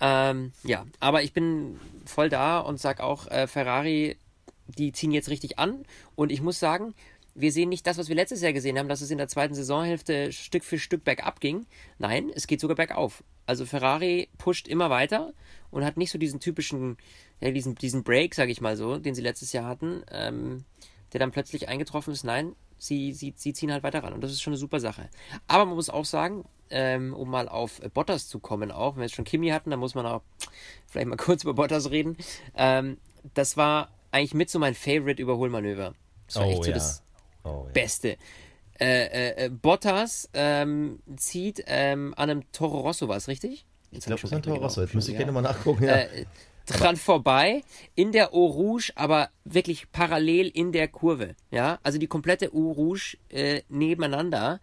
[0.00, 4.18] Ähm, ja, aber ich bin voll da und sag auch, äh, Ferrari,
[4.66, 5.84] die ziehen jetzt richtig an.
[6.14, 6.94] Und ich muss sagen,
[7.34, 9.54] wir sehen nicht das, was wir letztes Jahr gesehen haben, dass es in der zweiten
[9.54, 11.66] Saisonhälfte Stück für Stück bergab ging.
[11.98, 13.24] Nein, es geht sogar bergauf.
[13.46, 15.32] Also Ferrari pusht immer weiter
[15.70, 16.96] und hat nicht so diesen typischen,
[17.40, 20.64] ja, diesen, diesen Break, sage ich mal so, den sie letztes Jahr hatten, ähm,
[21.12, 22.24] der dann plötzlich eingetroffen ist.
[22.24, 25.08] Nein, sie, sie, sie ziehen halt weiter ran und das ist schon eine super Sache.
[25.48, 29.04] Aber man muss auch sagen, ähm, um mal auf Bottas zu kommen, auch wenn wir
[29.06, 30.22] jetzt schon Kimi hatten, dann muss man auch
[30.86, 32.16] vielleicht mal kurz über Bottas reden.
[32.54, 32.98] Ähm,
[33.34, 35.94] das war eigentlich mit so mein Favorite-Überholmanöver.
[36.26, 37.02] Das war echt so das
[37.44, 37.72] Oh, ja.
[37.72, 38.16] Beste.
[38.80, 43.66] Äh, äh, äh, Bottas ähm, zieht ähm, an einem Toro Rosso, war es richtig?
[43.90, 44.80] Ich glaube, das ist ein Toro Rosso.
[44.80, 45.84] Jetzt müsste ich gerne mal nachgucken.
[45.84, 45.96] Ja.
[45.96, 46.26] Äh,
[46.66, 47.62] dran vorbei,
[47.94, 51.34] in der Eau Rouge, aber wirklich parallel in der Kurve.
[51.50, 54.60] Ja, also die komplette Eau Rouge äh, nebeneinander.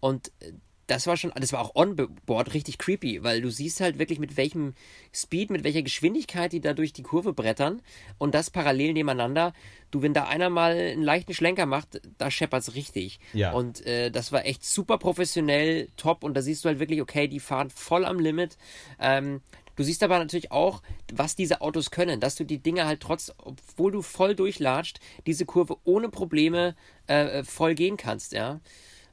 [0.00, 0.52] Und äh,
[0.86, 4.36] das war schon, das war auch on-board richtig creepy, weil du siehst halt wirklich mit
[4.36, 4.74] welchem
[5.12, 7.82] Speed, mit welcher Geschwindigkeit die da durch die Kurve brettern
[8.18, 9.52] und das parallel nebeneinander.
[9.90, 13.18] Du, wenn da einer mal einen leichten Schlenker macht, da scheppert's richtig.
[13.32, 13.52] Ja.
[13.52, 17.28] Und äh, das war echt super professionell, top und da siehst du halt wirklich, okay,
[17.28, 18.56] die fahren voll am Limit.
[19.00, 19.40] Ähm,
[19.76, 20.80] Du siehst aber natürlich auch,
[21.12, 25.44] was diese Autos können, dass du die Dinge halt trotz, obwohl du voll durchlatscht, diese
[25.44, 26.74] Kurve ohne Probleme
[27.06, 28.60] äh, voll gehen kannst, ja.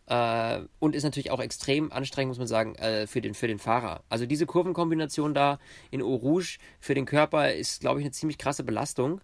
[0.07, 3.59] Äh, und ist natürlich auch extrem anstrengend, muss man sagen, äh, für, den, für den
[3.59, 4.03] Fahrer.
[4.09, 5.59] Also diese Kurvenkombination da
[5.91, 9.21] in Eau Rouge für den Körper ist, glaube ich, eine ziemlich krasse Belastung.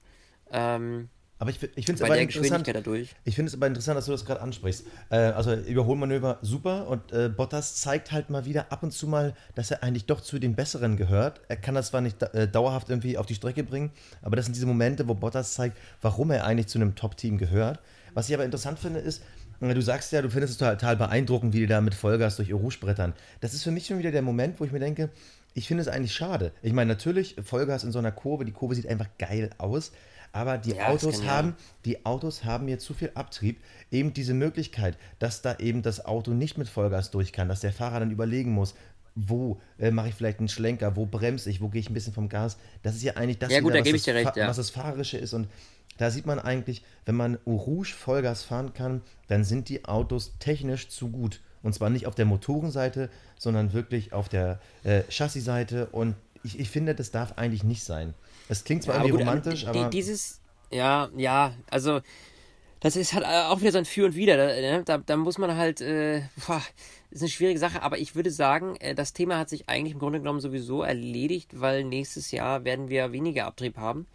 [0.52, 2.66] Ähm, Aber ich, ich finde es aber interessant.
[2.66, 3.16] Geschwindigkeit dadurch.
[3.26, 4.86] Ich finde es aber interessant, dass du das gerade ansprichst.
[5.10, 9.36] Äh, also Überholmanöver super und äh, Bottas zeigt halt mal wieder ab und zu mal,
[9.56, 11.42] dass er eigentlich doch zu den Besseren gehört.
[11.50, 14.56] Er kann das zwar nicht äh, dauerhaft irgendwie auf die Strecke bringen, aber das sind
[14.56, 17.80] diese Momente, wo Bottas zeigt, warum er eigentlich zu einem Top-Team gehört.
[18.16, 19.22] Was ich aber interessant finde, ist,
[19.60, 22.78] Du sagst ja, du findest es total beeindruckend, wie die da mit Vollgas durch Rouge
[22.80, 23.14] brettern.
[23.42, 25.10] Das ist für mich schon wieder der Moment, wo ich mir denke,
[25.54, 26.54] ich finde es eigentlich schade.
[26.62, 29.92] Ich meine, natürlich, Vollgas in so einer Kurve, die Kurve sieht einfach geil aus,
[30.32, 31.36] aber die Ja, Autos genial.
[31.36, 33.60] haben, die Autos haben mir zu viel Abtrieb.
[33.92, 37.74] Eben diese Möglichkeit, dass da eben das Auto nicht mit Vollgas durch kann, dass der
[37.74, 38.76] Fahrer dann überlegen muss,
[39.16, 42.14] wo äh, mache ich vielleicht einen Schlenker, wo bremse ich, wo gehe ich ein bisschen
[42.14, 42.58] vom Gas.
[42.84, 44.48] Das ist ja eigentlich das, Ja, gut, wieder, da was ich dir das recht, ja.
[44.48, 45.34] was das Fahrerische ist.
[45.34, 45.48] Und
[45.98, 50.90] da sieht man eigentlich, wenn man Rouge Vollgas fahren kann, dann sind die Autos technisch
[50.90, 51.42] zu gut.
[51.62, 55.88] Und zwar nicht auf der Motorenseite, sondern wirklich auf der äh, Chassisseite.
[55.88, 58.14] Und ich, ich finde, das darf eigentlich nicht sein.
[58.48, 59.90] Es klingt zwar aber irgendwie gut, ähm, romantisch, aber.
[59.90, 60.40] Dieses,
[60.72, 62.02] ja, ja, also
[62.80, 64.38] das ist halt auch wieder so ein Für und Wider.
[64.38, 64.84] Da, ne?
[64.86, 66.62] da, da muss man halt, äh, boah,
[67.12, 70.00] ist eine schwierige Sache, aber ich würde sagen, äh, das Thema hat sich eigentlich im
[70.00, 74.08] Grunde genommen sowieso erledigt, weil nächstes Jahr werden wir weniger Abtrieb haben.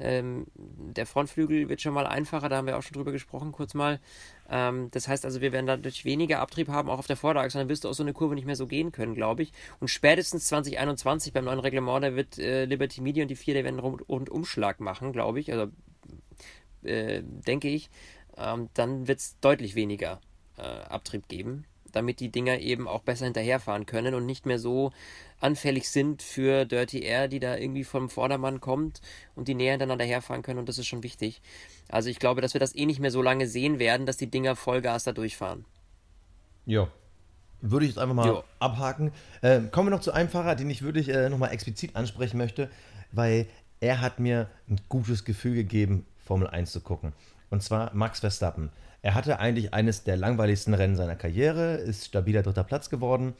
[0.00, 3.74] Ähm, der Frontflügel wird schon mal einfacher, da haben wir auch schon drüber gesprochen, kurz
[3.74, 4.00] mal.
[4.48, 7.68] Ähm, das heißt also, wir werden dadurch weniger Abtrieb haben, auch auf der Vorderachse, dann
[7.68, 9.52] wirst du auch so eine Kurve nicht mehr so gehen können, glaube ich.
[9.78, 13.64] Und spätestens 2021 beim neuen Reglement, da wird äh, Liberty Media und die vier, der
[13.64, 15.70] werden einen Rund- Rundumschlag machen, glaube ich, also
[16.82, 17.90] äh, denke ich.
[18.36, 20.20] Ähm, dann wird es deutlich weniger
[20.56, 24.92] äh, Abtrieb geben, damit die Dinger eben auch besser hinterherfahren können und nicht mehr so
[25.40, 29.00] anfällig sind für Dirty Air, die da irgendwie vom Vordermann kommt
[29.34, 31.40] und die näher hintereinander herfahren können und das ist schon wichtig.
[31.88, 34.30] Also ich glaube, dass wir das eh nicht mehr so lange sehen werden, dass die
[34.30, 35.64] Dinger Vollgas da durchfahren.
[36.66, 36.88] Ja.
[37.62, 38.44] Würde ich jetzt einfach mal Jo.
[38.58, 39.12] abhaken.
[39.42, 42.70] Ähm, kommen wir noch zu einem Fahrer, den ich wirklich äh, nochmal explizit ansprechen möchte,
[43.12, 43.46] weil
[43.80, 47.12] er hat mir ein gutes Gefühl gegeben, Formel 1 zu gucken.
[47.50, 48.70] Und zwar Max Verstappen.
[49.02, 53.34] Er hatte eigentlich eines der langweiligsten Rennen seiner Karriere, ist stabiler dritter Platz geworden,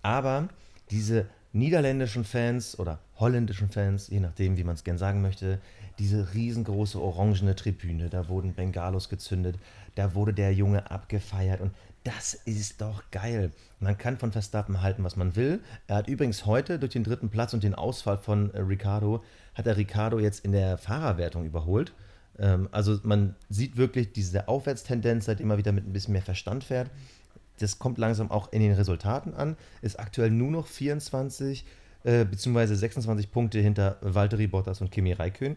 [0.00, 0.46] aber
[0.92, 5.58] diese niederländischen Fans oder holländischen Fans, je nachdem, wie man es gern sagen möchte,
[5.98, 9.56] diese riesengroße orangene Tribüne, da wurden Bengalos gezündet,
[9.96, 11.72] da wurde der Junge abgefeiert und
[12.04, 13.50] das ist doch geil.
[13.80, 15.58] Man kann von Verstappen halten, was man will.
[15.88, 19.76] Er hat übrigens heute durch den dritten Platz und den Ausfall von Ricardo, hat er
[19.76, 21.92] Ricardo jetzt in der Fahrerwertung überholt.
[22.38, 26.64] Ähm, also man sieht wirklich diese Aufwärtstendenz, seitdem er wieder mit ein bisschen mehr Verstand
[26.64, 26.90] fährt.
[27.58, 29.56] Das kommt langsam auch in den Resultaten an.
[29.82, 31.64] Ist aktuell nur noch 24
[32.04, 32.74] äh, bzw.
[32.74, 35.56] 26 Punkte hinter Valtteri Bottas und Kimi Räikkönen.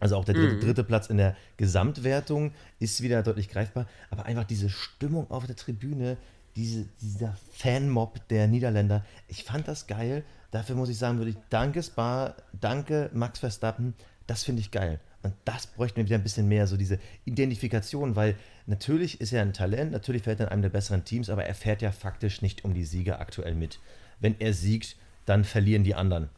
[0.00, 3.86] Also auch der dritte, dritte Platz in der Gesamtwertung ist wieder deutlich greifbar.
[4.10, 6.16] Aber einfach diese Stimmung auf der Tribüne,
[6.56, 10.24] diese, dieser Fanmob der Niederländer, ich fand das geil.
[10.50, 13.94] Dafür muss ich sagen, würde ich danke Spa, danke Max Verstappen,
[14.26, 15.00] das finde ich geil.
[15.24, 19.42] Und das bräuchten wir wieder ein bisschen mehr, so diese Identifikation, weil natürlich ist er
[19.42, 22.42] ein Talent, natürlich fährt er in einem der besseren Teams, aber er fährt ja faktisch
[22.42, 23.78] nicht um die Siege aktuell mit.
[24.20, 26.28] Wenn er siegt, dann verlieren die anderen.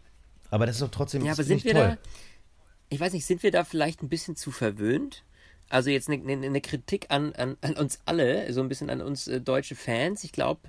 [0.50, 1.98] Aber das ist doch trotzdem Ja, aber sind wir toll.
[2.00, 2.10] da,
[2.88, 5.24] ich weiß nicht, sind wir da vielleicht ein bisschen zu verwöhnt?
[5.68, 9.00] Also jetzt eine, eine, eine Kritik an, an, an uns alle, so ein bisschen an
[9.00, 10.22] uns äh, deutsche Fans.
[10.22, 10.60] Ich glaube,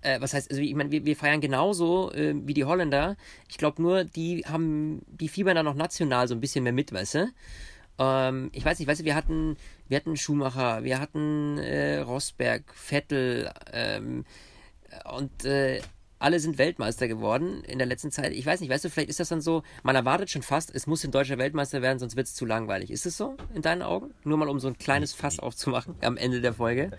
[0.00, 3.16] äh, was heißt, also ich meine, wir, wir feiern genauso äh, wie die Holländer.
[3.48, 6.92] Ich glaube nur, die haben, die fiebern da noch national so ein bisschen mehr mit,
[6.92, 7.28] weißt du?
[7.98, 9.56] Ähm, ich weiß nicht, weißt du, wir hatten,
[9.88, 14.24] wir hatten Schumacher, wir hatten äh, Rosberg, Vettel ähm,
[15.04, 15.80] und äh,
[16.18, 18.32] alle sind Weltmeister geworden in der letzten Zeit.
[18.32, 20.86] Ich weiß nicht, weißt du, vielleicht ist das dann so, man erwartet schon fast, es
[20.86, 22.90] muss ein deutscher Weltmeister werden, sonst wird es zu langweilig.
[22.90, 24.14] Ist es so in deinen Augen?
[24.24, 26.90] Nur mal um so ein kleines Fass aufzumachen am Ende der Folge.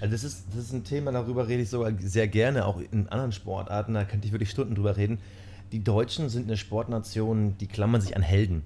[0.00, 3.08] Also das ist, das ist ein Thema, darüber rede ich sogar sehr gerne, auch in
[3.08, 5.18] anderen Sportarten, da könnte ich wirklich Stunden drüber reden.
[5.72, 8.64] Die Deutschen sind eine Sportnation, die klammern sich an Helden.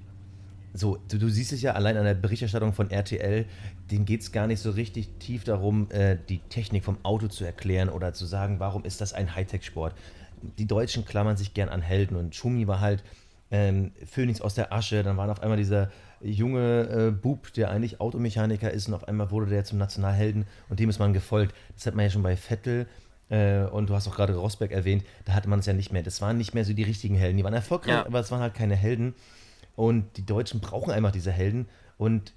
[0.76, 3.46] So, du, du siehst es ja allein an der Berichterstattung von RTL,
[3.92, 7.44] denen geht es gar nicht so richtig tief darum, äh, die Technik vom Auto zu
[7.44, 9.94] erklären oder zu sagen, warum ist das ein Hightech-Sport.
[10.58, 13.04] Die Deutschen klammern sich gern an Helden und Schumi war halt
[13.52, 18.00] ähm, Phönix aus der Asche, dann war auf einmal dieser junge äh, Bub, der eigentlich
[18.00, 21.54] Automechaniker ist und auf einmal wurde der zum Nationalhelden und dem ist man gefolgt.
[21.76, 22.86] Das hat man ja schon bei Vettel
[23.28, 26.02] äh, und du hast auch gerade Rosberg erwähnt, da hatte man es ja nicht mehr.
[26.02, 27.36] Das waren nicht mehr so die richtigen Helden.
[27.36, 28.06] Die waren erfolgreich, Ja.
[28.06, 29.14] aber es waren halt keine Helden.
[29.76, 31.66] Und die Deutschen brauchen einfach diese Helden.
[31.98, 32.32] Und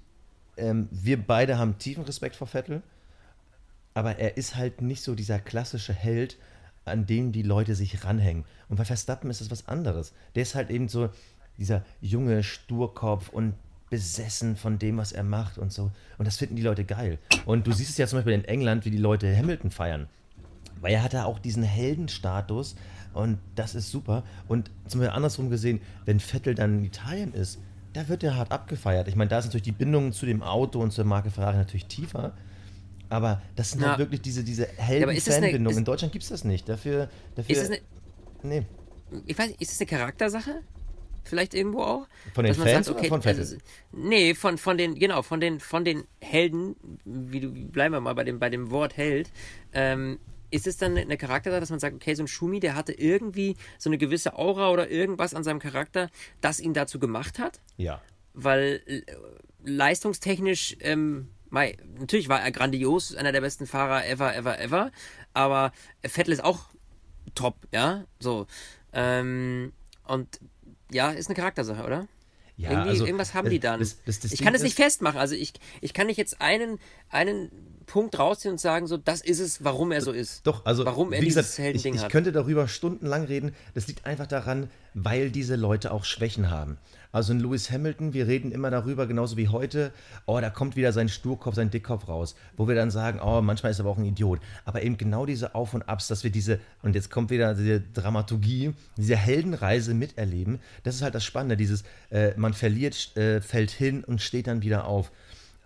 [0.56, 2.82] ähm, wir beide haben tiefen Respekt vor Vettel.
[3.94, 6.36] Aber er ist halt nicht so dieser klassische Held,
[6.84, 8.44] an den die Leute sich ranhängen.
[8.68, 10.12] Und bei Verstappen ist das was anderes.
[10.34, 11.10] Der ist halt eben so
[11.58, 13.54] dieser junge Sturkopf und
[13.90, 15.90] besessen von dem, was er macht und so.
[16.18, 17.18] Und das finden die Leute geil.
[17.46, 20.08] Und du siehst es ja zum Beispiel in England, wie die Leute Hamilton feiern.
[20.80, 22.76] Weil er hat da auch diesen Heldenstatus
[23.14, 24.22] und das ist super.
[24.48, 27.58] Und zum Beispiel andersrum gesehen, wenn Vettel dann in Italien ist,
[27.94, 29.08] da wird der hart abgefeiert.
[29.08, 31.86] Ich meine, da ist natürlich die Bindung zu dem Auto und zur Marke Ferrari natürlich
[31.86, 32.32] tiefer.
[33.08, 33.88] Aber das sind Ja.
[33.90, 35.72] halt wirklich diese, diese eine- Helden-Fanbindung.
[35.72, 36.68] ist- In Deutschland gibt es das nicht.
[36.68, 37.80] Dafür, dafür Ist eine,
[38.42, 38.66] nee.
[39.26, 40.60] ich weiß nicht, ist es eine Charaktersache?
[41.24, 42.06] Vielleicht irgendwo auch?
[42.34, 43.40] Von den Dass man Fans oder von Vettel?
[43.40, 43.56] also,
[43.92, 48.14] nee, von, von den, genau, von den, von den Helden, wie du, bleiben wir mal
[48.14, 49.30] bei dem, bei dem Wort Held,
[49.72, 50.18] ähm,
[50.50, 53.56] ist es dann eine Charaktersache, dass man sagt, okay, so ein Schumi, der hatte irgendwie
[53.78, 57.60] so eine gewisse Aura oder irgendwas an seinem Charakter, das ihn dazu gemacht hat?
[57.76, 58.00] Ja.
[58.34, 59.02] weil äh,
[59.78, 64.90] leistungstechnisch, ähm, mei, natürlich war er grandios, einer der besten Fahrer ever, ever, ever,
[65.34, 66.66] aber Vettel ist auch
[67.34, 68.46] top, ja, so.
[68.92, 69.72] Ähm,
[70.06, 70.40] und
[70.90, 72.08] ja, ist eine Charaktersache, oder?
[72.56, 73.78] Ja, also, irgendwas haben die dann.
[73.78, 75.20] das- das- das ich kann es nicht festmachen.
[75.20, 79.40] Also ich, ich kann nicht jetzt einen, einen Punkt rausziehen und sagen, so, das ist
[79.40, 80.46] es, warum er so ist.
[80.46, 82.12] Doch, also warum er wie dieses gesagt, ich, ich hat.
[82.12, 83.52] könnte darüber stundenlang reden.
[83.74, 86.78] Das liegt einfach daran, weil diese Leute auch Schwächen haben.
[87.10, 89.92] Also in Lewis Hamilton, wir reden immer darüber, genauso wie heute,
[90.26, 93.72] oh, da kommt wieder sein Sturkopf, sein Dickkopf raus, wo wir dann sagen, oh, manchmal
[93.72, 94.40] ist er aber auch ein Idiot.
[94.66, 97.80] Aber eben genau diese Auf und Abs, dass wir diese, und jetzt kommt wieder diese
[97.80, 103.70] Dramaturgie, diese Heldenreise miterleben, das ist halt das Spannende, dieses, äh, man verliert, äh, fällt
[103.70, 105.10] hin und steht dann wieder auf.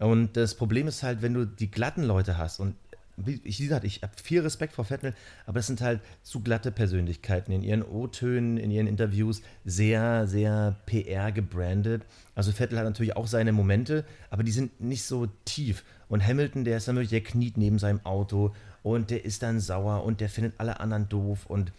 [0.02, 2.74] Und das Problem ist halt, wenn du die glatten Leute hast und
[3.16, 5.14] wie gesagt, ich habe viel Respekt vor Vettel,
[5.46, 10.76] aber es sind halt zu glatte Persönlichkeiten in ihren O-Tönen, in ihren Interviews sehr, sehr
[10.86, 12.02] PR gebrandet.
[12.34, 15.84] Also Vettel hat natürlich auch seine Momente, aber die sind nicht so tief.
[16.08, 19.60] Und Hamilton, der ist dann wirklich, der kniet neben seinem Auto und der ist dann
[19.60, 21.72] sauer und der findet alle anderen doof und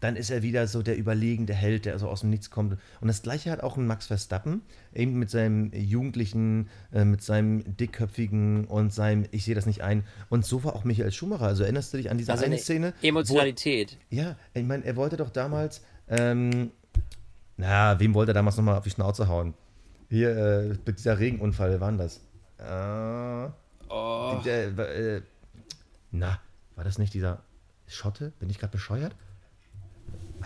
[0.00, 2.78] dann ist er wieder so der überlegende Held, der so aus dem Nichts kommt.
[3.00, 4.62] Und das gleiche hat auch ein Max Verstappen,
[4.94, 10.04] eben mit seinem Jugendlichen, äh, mit seinem dickköpfigen und seinem, ich sehe das nicht ein.
[10.28, 11.46] Und so war auch Michael Schumacher.
[11.46, 12.94] Also erinnerst du dich an diese also eine Szene?
[13.02, 13.96] Emotionalität.
[14.10, 16.70] Wo, ja, ich meine, er wollte doch damals, ähm,
[17.56, 19.54] na, wem wollte er damals nochmal auf die Schnauze hauen?
[20.08, 22.20] Hier, äh, mit dieser Regenunfall, wer war denn das?
[22.58, 23.50] Äh,
[23.88, 25.22] Oh, der, äh,
[26.10, 26.40] na,
[26.74, 27.42] war das nicht dieser
[27.86, 28.32] Schotte?
[28.38, 29.14] Bin ich gerade bescheuert?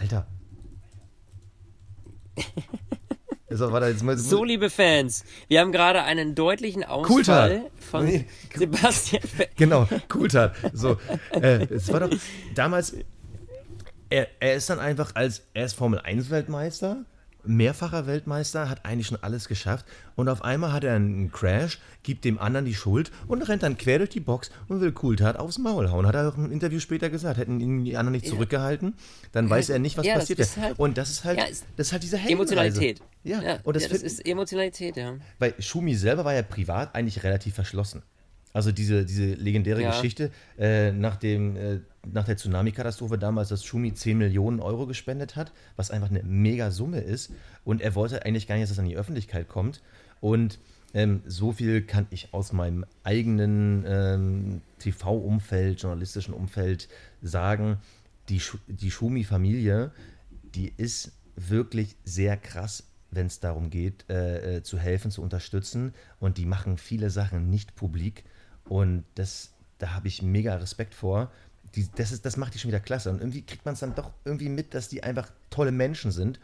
[0.00, 0.26] Alter.
[3.52, 7.60] So, warte, jetzt muss, So, liebe Fans, wir haben gerade einen deutlichen Ausfall Coulthard.
[7.80, 9.48] von Nee, Sebastian Vettel.
[9.56, 10.54] Genau, Coulthard.
[10.72, 10.98] So,
[11.32, 12.10] äh, es war doch
[12.54, 12.94] damals.
[14.08, 17.04] Er, er ist dann einfach als er ist Formel 1 Weltmeister,
[17.44, 22.24] mehrfacher Weltmeister, hat eigentlich schon alles geschafft und auf einmal hat er einen Crash, gibt
[22.24, 25.58] dem anderen die Schuld und rennt dann quer durch die Box und will Coulthard aufs
[25.58, 26.06] Maul hauen.
[26.06, 28.94] Hat er auch im Interview später gesagt, hätten ihn die anderen nicht zurückgehalten,
[29.32, 31.44] dann weiß er nicht, was Ja, passiert ist halt- und das ist halt, Ja,
[31.76, 32.52] das ist halt diese Heldenreise.
[32.60, 33.02] Emotionalität.
[33.22, 35.14] Ja, ja, und das, ja, das ist Emotionalität, ja.
[35.38, 38.02] bei Schumi selber war ja privat eigentlich relativ verschlossen.
[38.52, 39.90] Also diese, diese legendäre Ja.
[39.90, 45.36] Geschichte äh, nach, dem, äh, nach der Tsunami-Katastrophe damals, dass Schumi 10 Millionen Euro gespendet
[45.36, 47.32] hat, was einfach eine mega Summe ist.
[47.64, 49.82] Und er wollte eigentlich gar nicht, dass das an die Öffentlichkeit kommt.
[50.20, 50.58] Und
[50.92, 56.88] ähm, so viel kann ich aus meinem eigenen ähm, TV-Umfeld, journalistischen Umfeld
[57.22, 57.78] sagen.
[58.28, 59.92] Die, Schu die Schumi-Familie,
[60.54, 65.94] die ist wirklich sehr krass, wenn es darum geht, äh, äh, zu helfen, zu unterstützen.
[66.18, 68.24] Und die machen viele Sachen nicht publik.
[68.68, 71.30] Und das, da habe ich mega Respekt vor.
[71.74, 73.10] Die, das, ist, das macht die schon wieder klasse.
[73.10, 76.40] Und irgendwie kriegt man es dann doch irgendwie mit, dass die einfach tolle Menschen sind.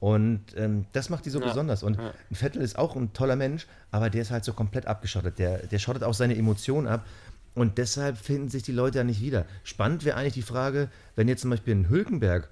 [0.00, 1.82] Und ähm, das macht die so Ja, besonders.
[1.82, 2.12] Und ja.
[2.32, 5.38] Vettel ist auch ein toller Mensch, aber der ist halt so komplett abgeschottet.
[5.38, 7.06] Der, der schottet auch seine Emotionen ab.
[7.54, 9.44] Und deshalb finden sich die Leute ja nicht wieder.
[9.62, 12.48] Spannend wäre eigentlich die Frage, wenn jetzt zum Beispiel ein Hülkenberg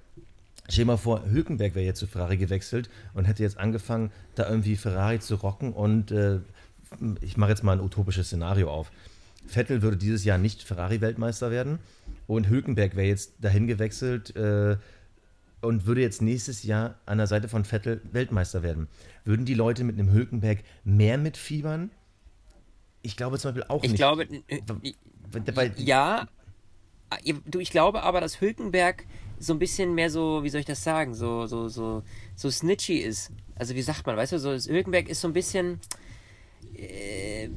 [0.71, 4.77] Stell mal vor, Hülkenberg wäre jetzt zu Ferrari gewechselt und hätte jetzt angefangen, da irgendwie
[4.77, 6.39] Ferrari zu rocken und äh,
[7.21, 8.91] ich mache jetzt mal ein utopisches Szenario auf.
[9.47, 11.79] Vettel würde dieses Jahr nicht Ferrari-Weltmeister werden
[12.27, 14.77] und Hülkenberg wäre jetzt dahin gewechselt äh,
[15.61, 18.89] und würde jetzt nächstes Jahr an der Seite von Vettel Weltmeister werden.
[19.25, 21.91] Würden die Leute mit einem Hülkenberg mehr mitfiebern?
[23.03, 23.99] Ich glaube zum Beispiel auch Ich nicht.
[23.99, 24.27] glaube,
[25.55, 26.29] weil, ja,
[27.47, 29.07] du, ich glaube aber, dass Hülkenberg
[29.39, 32.03] so ein bisschen mehr so, wie soll ich das sagen, so, so, so,
[32.37, 33.31] so snitchy ist.
[33.55, 35.81] Also wie sagt man, weißt du, so Hülkenberg ist so ein bisschen,
[36.77, 37.49] äh,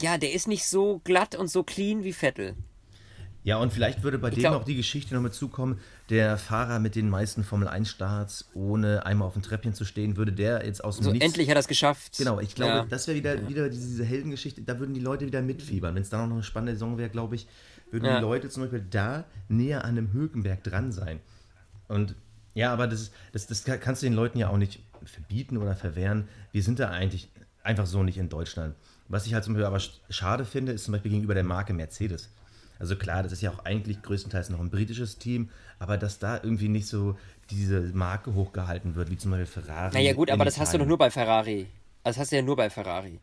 [0.00, 2.54] ja, der ist nicht so glatt und so clean wie Vettel.
[3.44, 5.80] Ja, und vielleicht würde bei dem glaub- auch die Geschichte noch mit zukommen,
[6.10, 10.64] der Fahrer mit den meisten Formel-1-Starts, ohne einmal auf dem Treppchen zu stehen, würde der
[10.64, 11.26] jetzt aus dem So Nichts...
[11.26, 12.18] endlich hat er es geschafft.
[12.18, 12.86] Genau, ich glaube, Ja.
[12.88, 15.92] das wäre wieder, wieder diese, diese Heldengeschichte, da würden die Leute wieder mitfiebern.
[15.96, 17.48] Wenn es dann auch noch eine spannende Saison wäre, glaube ich,
[17.90, 18.16] würden Ja.
[18.18, 21.18] die Leute zum Beispiel da näher an einem Hülkenberg dran sein.
[21.88, 22.14] Und
[22.54, 26.28] ja, aber das, das, das kannst du den Leuten ja auch nicht verbieten oder verwehren.
[26.52, 27.28] Wir sind da eigentlich
[27.62, 28.74] einfach so nicht in Deutschland.
[29.08, 31.72] Was ich halt zum Beispiel aber sch- schade finde, ist zum Beispiel gegenüber der Marke
[31.72, 32.30] Mercedes.
[32.78, 36.36] Also klar, das ist ja auch eigentlich größtenteils noch ein britisches Team, aber dass da
[36.42, 37.16] irgendwie nicht so
[37.50, 39.94] diese Marke hochgehalten wird, wie zum Beispiel Ferrari.
[39.94, 40.88] Naja gut, aber das hast du doch Italien.
[40.88, 41.66] nur bei Ferrari.
[42.02, 43.20] Also das hast du ja nur bei Ferrari.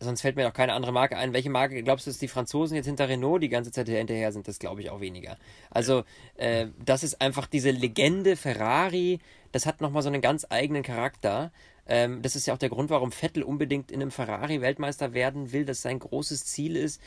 [0.00, 1.32] Sonst fällt mir doch keine andere Marke ein.
[1.32, 4.48] Welche Marke glaubst du, dass die Franzosen jetzt hinter Renault die ganze Zeit hinterher sind?
[4.48, 5.36] Das glaube ich auch weniger.
[5.70, 6.02] Also,
[6.36, 9.20] äh, das ist einfach diese Legende Ferrari.
[9.52, 11.52] Das hat nochmal so einen ganz eigenen Charakter.
[11.86, 15.52] Ähm, das ist ja auch der Grund, warum Vettel unbedingt in einem Ferrari Weltmeister werden
[15.52, 17.00] will, dass sein großes Ziel ist,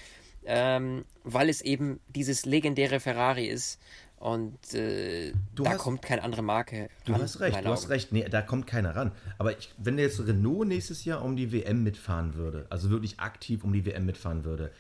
[0.46, 3.80] ähm, weil es eben dieses legendäre Ferrari ist.
[4.18, 6.90] Und äh, da hast, kommt keine andere Marke.
[7.06, 8.12] Du ran, hast recht, du hast recht.
[8.12, 9.12] Nee, da kommt keiner ran.
[9.38, 13.64] Aber ich, wenn jetzt Renault nächstes Jahr um die WM mitfahren würde, also wirklich aktiv
[13.64, 14.72] um die WM mitfahren würde,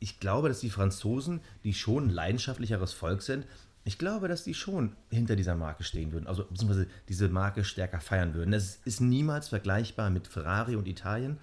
[0.00, 3.46] ich glaube, dass die Franzosen, die schon ein leidenschaftlicheres Volk sind,
[3.84, 8.00] ich glaube, dass die schon hinter dieser Marke stehen würden, also beziehungsweise diese Marke stärker
[8.00, 8.52] feiern würden.
[8.52, 11.38] Es ist niemals vergleichbar mit Ferrari und Italien,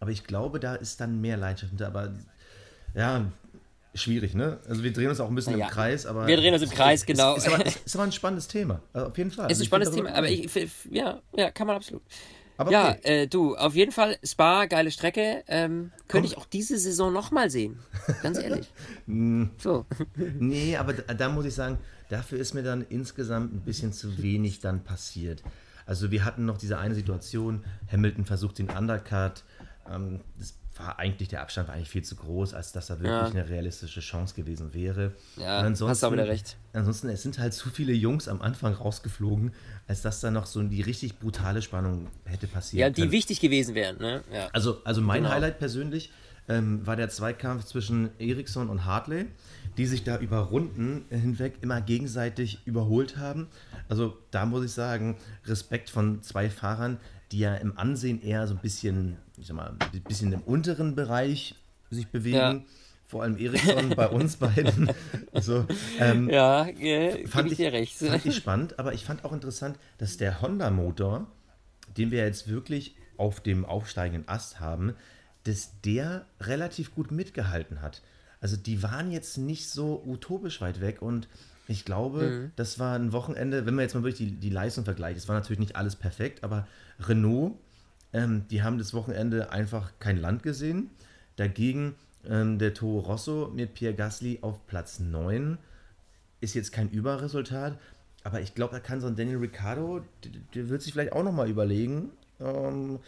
[0.00, 1.86] aber ich glaube, da ist dann mehr Leidenschaft hinter.
[1.86, 2.12] Aber
[2.94, 3.24] ja,
[3.94, 4.58] schwierig, ne?
[4.68, 5.66] Also wir drehen uns auch ein bisschen ja.
[5.66, 6.26] im Kreis, aber.
[6.26, 7.36] Wir drehen uns im Kreis, genau.
[7.36, 8.82] Ist, ist, aber, ist, aber, ein spannendes Thema.
[8.92, 9.46] Also auf jeden Fall.
[9.46, 10.50] Es ist ein spannendes Thema, aber ich,
[10.90, 12.02] ja, ja, kann man absolut.
[12.58, 13.22] Aber ja, okay.
[13.22, 15.44] äh, du, auf jeden Fall Spa, geile Strecke.
[15.46, 17.78] Ähm, könnte ich auch diese Saison nochmal sehen.
[18.20, 18.68] Ganz ehrlich.
[19.58, 19.86] so.
[20.38, 24.20] nee, aber da, da, muss ich sagen, dafür ist mir dann insgesamt ein bisschen zu
[24.20, 25.44] wenig dann passiert.
[25.86, 29.44] Also wir hatten noch diese eine Situation, Hamilton versucht den Undercut.
[29.88, 33.10] Ähm, das war eigentlich, der Abstand war eigentlich viel zu groß, als dass da wirklich
[33.10, 33.26] ja.
[33.26, 35.12] eine realistische Chance gewesen wäre.
[35.36, 36.56] Ja, hast du aber wieder recht.
[36.72, 39.52] Ansonsten, es sind halt zu viele Jungs am Anfang rausgeflogen,
[39.86, 42.80] als dass da noch so die richtig brutale Spannung hätte passiert.
[42.80, 43.12] Ja, die können.
[43.12, 43.98] wichtig gewesen wären.
[43.98, 44.22] Ne?
[44.32, 44.48] Ja.
[44.52, 45.34] Also, also mein genau.
[45.34, 46.12] Highlight persönlich
[46.48, 49.26] ähm, war der Zweikampf zwischen Ericsson und Hartley,
[49.76, 53.48] die sich da über Runden hinweg immer gegenseitig überholt haben.
[53.88, 56.98] Also da muss ich sagen, Respekt von zwei Fahrern,
[57.32, 60.94] die ja im Ansehen eher so ein bisschen, ich sag mal, ein bisschen im unteren
[60.94, 61.54] Bereich
[61.90, 62.36] sich bewegen.
[62.36, 62.60] Ja.
[63.06, 64.90] Vor allem Ericsson bei uns beiden.
[65.32, 65.66] Also,
[66.00, 67.96] ähm, ja, äh, fand ich recht.
[67.96, 71.26] Fand ich spannend, aber ich fand auch interessant, dass der Honda-Motor,
[71.96, 74.94] den wir jetzt wirklich auf dem aufsteigenden Ast haben,
[75.44, 78.02] dass der relativ gut mitgehalten hat.
[78.40, 81.28] Also die waren jetzt nicht so utopisch weit weg und
[81.68, 82.52] ich glaube, mhm.
[82.56, 85.36] das war ein Wochenende, wenn man jetzt mal wirklich die, die Leistung vergleicht, es war
[85.36, 86.66] natürlich nicht alles perfekt, aber
[86.98, 87.52] Renault,
[88.14, 90.88] ähm, die haben das Wochenende einfach kein Land gesehen.
[91.36, 91.94] Dagegen
[92.26, 95.58] ähm, der Toro Rosso mit Pierre Gasly auf Platz 9
[96.40, 97.78] ist jetzt kein Überresultat,
[98.24, 100.00] aber ich glaube, da kann so ein Daniel Ricciardo,
[100.54, 102.98] der, wird sich vielleicht auch nochmal überlegen, ähm,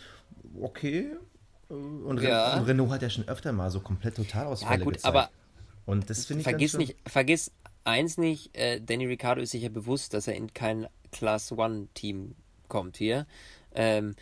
[0.60, 1.12] okay,
[1.70, 2.60] äh, und, ja.
[2.60, 5.16] Renault hat ja schon öfter mal so komplett Totalausfälle ja, gut, gezeigt.
[5.16, 5.30] aber
[5.86, 7.50] und das finde ich vergiss nicht, vergiss
[7.84, 11.88] eins nicht, äh, Danny Ricciardo ist sich ja bewusst, dass er in kein Class One
[11.94, 12.34] Team
[12.68, 13.26] kommt hier.
[13.74, 14.14] Ähm,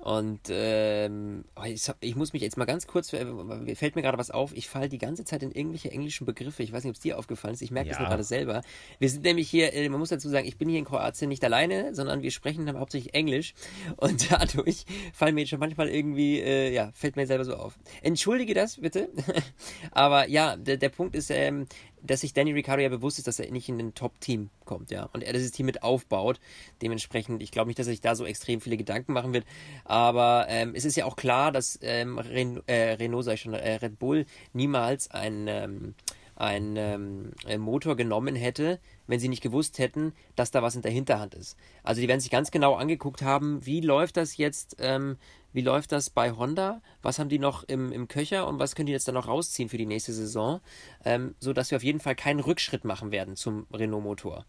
[0.00, 3.26] und ähm, oh, ich, ich, muss mich jetzt mal ganz kurz, äh,
[3.74, 6.62] fällt mir gerade was auf, ich falle die ganze Zeit in irgendwelche englischen Begriffe.
[6.62, 7.92] Ich weiß nicht, ob es dir aufgefallen ist, ich merke ja.
[7.92, 8.62] das nur gerade selber.
[8.98, 11.44] Wir sind nämlich hier, äh, man muss dazu sagen, ich bin hier in Kroatien nicht
[11.44, 13.52] alleine, sondern wir sprechen dann hauptsächlich Englisch
[13.98, 17.78] und dadurch fallen mir jetzt schon manchmal irgendwie, äh, ja, fällt mir selber so auf.
[18.00, 19.10] Entschuldige das bitte,
[19.90, 21.66] aber ja, der, der Punkt ist, ähm,
[22.02, 25.08] dass sich Danny Ricciardo ja bewusst ist, dass er nicht in ein Top-Team kommt, ja.
[25.12, 26.40] Und er dieses Team mit aufbaut.
[26.82, 29.44] Dementsprechend, ich glaube nicht, dass er sich da so extrem viele Gedanken machen wird.
[29.84, 33.54] Aber ähm, es ist ja auch klar, dass ähm, Ren äh, Renault, sag ich schon,
[33.54, 35.94] äh, Red Bull niemals ein, ähm,
[36.40, 40.90] ein ähm, Motor genommen hätte, wenn sie nicht gewusst hätten, dass da was in der
[40.90, 41.56] Hinterhand ist.
[41.82, 45.16] Also die werden sich ganz genau angeguckt haben, wie läuft das jetzt ähm,
[45.52, 46.80] wie läuft das bei Honda?
[47.02, 49.68] Was haben die noch im, im Köcher und was können die jetzt dann noch rausziehen
[49.68, 50.60] für die nächste Saison?
[51.04, 54.46] Ähm, so dass wir auf jeden Fall keinen Rückschritt machen werden zum Renault-Motor.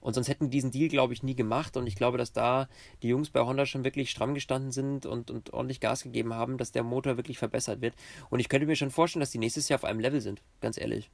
[0.00, 1.76] Und sonst hätten die diesen Deal, glaube ich, nie gemacht.
[1.76, 2.68] Und ich glaube, dass da
[3.02, 6.58] die Jungs bei Honda schon wirklich stramm gestanden sind und, und ordentlich Gas gegeben haben,
[6.58, 7.94] dass der Motor wirklich verbessert wird.
[8.30, 10.78] Und ich könnte mir schon vorstellen, dass die nächstes Jahr auf einem Level sind, ganz
[10.78, 11.10] ehrlich.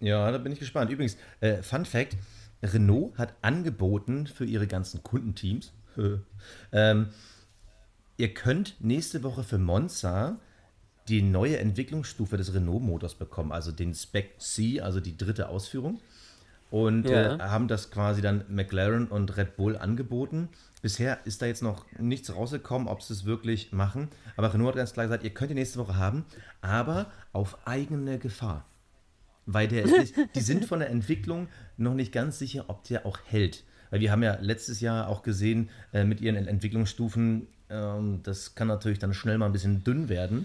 [0.00, 0.90] Ja, da bin ich gespannt.
[0.90, 2.16] Übrigens, äh, Fun Fact:
[2.62, 5.72] Renault hat angeboten für ihre ganzen Kundenteams,
[6.72, 7.08] ähm,
[8.20, 10.36] Ihr könnt nächste Woche für Monza
[11.08, 16.02] die neue Entwicklungsstufe des Renault-Motors bekommen, also den Spec C, also die dritte Ausführung.
[16.70, 17.36] Und ja.
[17.36, 20.50] äh, haben das quasi dann McLaren und Red Bull angeboten.
[20.82, 24.08] Bisher ist da jetzt noch nichts rausgekommen, ob sie es wirklich machen.
[24.36, 26.26] Aber Renault hat ganz klar gesagt, ihr könnt die nächste Woche haben,
[26.60, 28.66] aber auf eigene Gefahr.
[29.46, 29.84] Weil der,
[30.34, 33.64] die sind von der Entwicklung noch nicht ganz sicher, ob der auch hält.
[33.90, 38.68] Weil wir haben ja letztes Jahr auch gesehen, äh, mit ihren Entwicklungsstufen ähm, das kann
[38.68, 40.44] natürlich dann schnell mal ein bisschen dünn werden.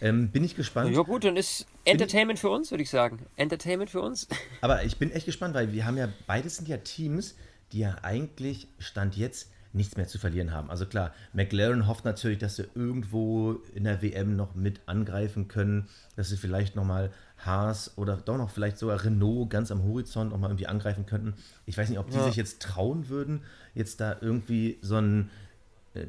[0.00, 0.94] Ähm, bin ich gespannt.
[0.94, 3.26] Ja gut, dann ist Entertainment für uns, würde ich sagen.
[3.34, 4.28] Entertainment für uns.
[4.60, 7.34] Aber ich bin echt gespannt, weil wir haben ja, beides sind ja Teams,
[7.72, 10.68] die ja eigentlich Stand jetzt nichts mehr zu verlieren haben.
[10.68, 15.88] Also klar, McLaren hofft natürlich, dass sie irgendwo in der WM noch mit angreifen können,
[16.16, 20.50] dass sie vielleicht nochmal Haas oder doch noch vielleicht sogar Renault ganz am Horizont nochmal
[20.50, 21.34] irgendwie angreifen könnten.
[21.64, 22.24] Ich weiß nicht, ob die ja.
[22.24, 23.40] sich jetzt trauen würden,
[23.74, 25.30] jetzt da irgendwie so ein
[25.94, 26.06] äh,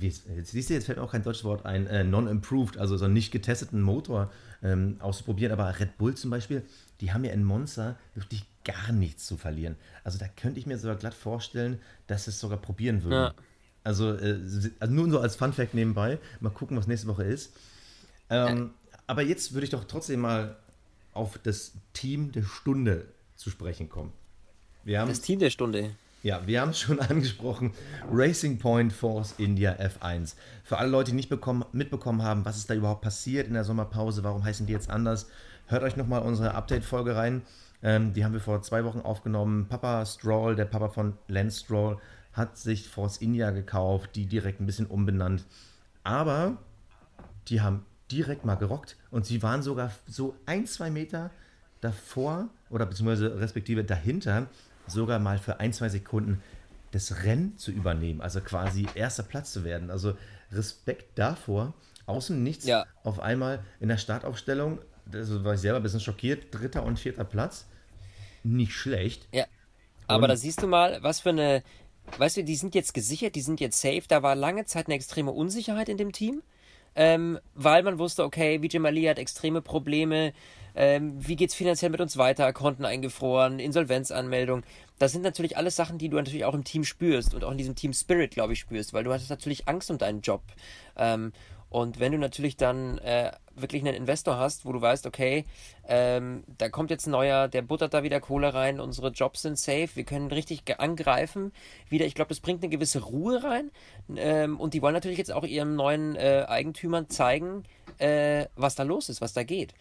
[0.00, 3.04] jetzt siehst du, jetzt fällt mir auch kein deutsches Wort ein, äh, non-improved, also so
[3.04, 4.30] einen nicht getesteten Motor
[4.62, 5.52] ähm, auszuprobieren.
[5.52, 6.62] Aber Red Bull zum Beispiel,
[7.00, 9.76] die haben ja in Monza wirklich gar nichts zu verlieren.
[10.04, 13.14] Also da könnte ich mir sogar glatt vorstellen, dass sie es sogar probieren würden.
[13.14, 13.34] Ja.
[13.84, 14.38] Also, äh,
[14.80, 16.18] also, nur so als Fun-Fact nebenbei.
[16.40, 17.56] Mal gucken, was nächste Woche ist.
[18.28, 18.98] Ähm, ja.
[19.06, 20.56] Aber jetzt würde ich doch trotzdem mal
[21.14, 23.06] auf das Team der Stunde
[23.36, 24.12] zu sprechen kommen.
[25.06, 25.94] Das Team der Stunde.
[26.28, 27.72] Ja, wir haben es schon angesprochen.
[28.12, 30.34] Racing Point Force India F1.
[30.62, 33.64] Für alle Leute, die nicht bekommen, mitbekommen haben, was ist da überhaupt passiert in der
[33.64, 35.30] Sommerpause, warum heißen die jetzt anders,
[35.68, 37.40] hört euch nochmal unsere Update-Folge rein.
[37.82, 39.68] Ähm, die haben wir vor zwei Wochen aufgenommen.
[39.70, 41.96] Papa Stroll, der Papa von Lance Stroll,
[42.34, 45.46] hat sich Force India gekauft, die direkt ein bisschen umbenannt.
[46.04, 46.58] Aber
[47.48, 51.30] die haben direkt mal gerockt und sie waren sogar so ein, zwei Meter
[51.80, 54.48] davor oder beziehungsweise respektive dahinter
[54.90, 56.42] sogar mal für ein, zwei Sekunden
[56.90, 59.90] das Rennen zu übernehmen, also quasi erster Platz zu werden.
[59.90, 60.16] Also
[60.52, 61.74] Respekt davor.
[62.06, 62.86] Außen nichts, ja.
[63.04, 67.24] auf einmal in der Startaufstellung, das war ich selber ein bisschen schockiert, dritter und vierter
[67.24, 67.66] Platz.
[68.42, 69.28] Nicht schlecht.
[69.32, 69.44] Ja.
[70.06, 71.62] Aber und da siehst du mal, was für eine,
[72.16, 74.04] weißt du, die sind jetzt gesichert, die sind jetzt safe.
[74.08, 76.42] Da war lange Zeit eine extreme Unsicherheit in dem Team,
[76.98, 80.32] ähm, weil man wusste, okay, Vijay Mali hat extreme Probleme,
[80.74, 82.52] ähm, wie geht es finanziell mit uns weiter?
[82.52, 84.64] Konten eingefroren, Insolvenzanmeldung.
[84.98, 87.56] Das sind natürlich alles Sachen, die du natürlich auch im Team spürst und auch in
[87.58, 90.42] diesem Team Spirit, glaube ich, spürst, weil du hast natürlich Angst um deinen Job.
[90.96, 91.32] Ähm,
[91.70, 93.30] und wenn du natürlich dann äh,
[93.60, 95.44] wirklich einen Investor hast, wo du weißt, okay,
[95.86, 99.58] ähm, da kommt jetzt ein neuer, der buttert da wieder Kohle rein, unsere Jobs sind
[99.58, 101.52] safe, wir können richtig angreifen.
[101.88, 103.70] Wieder, ich glaube, das bringt eine gewisse Ruhe rein.
[104.16, 107.64] Ähm, und die wollen natürlich jetzt auch ihren neuen äh, Eigentümern zeigen,
[107.98, 109.74] äh, was da los ist, was da geht.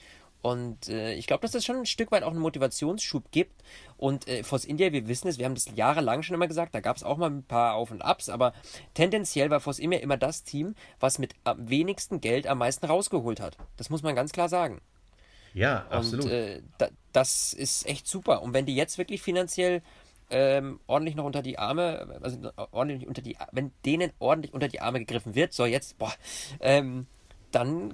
[0.47, 3.65] Und äh, ich glaube, dass das schon ein Stück weit auch einen Motivationsschub gibt.
[3.97, 6.79] Und äh, Force India, wir wissen es, wir haben das jahrelang schon immer gesagt, da
[6.79, 8.53] gab es auch mal ein paar Auf und Abs, aber
[8.93, 13.41] tendenziell war Force India immer das Team, was mit am wenigsten Geld am meisten rausgeholt
[13.41, 13.57] hat.
[13.75, 14.79] Das muss man ganz klar sagen.
[15.53, 16.23] Ja, absolut.
[16.23, 18.41] Und äh, da, das ist echt super.
[18.41, 19.81] Und wenn die jetzt wirklich finanziell
[20.29, 24.79] ähm, ordentlich noch unter die Arme, also ordentlich unter die, wenn denen ordentlich unter die
[24.79, 26.13] Arme gegriffen wird, so jetzt, boah,
[26.61, 27.05] ähm,
[27.51, 27.93] dann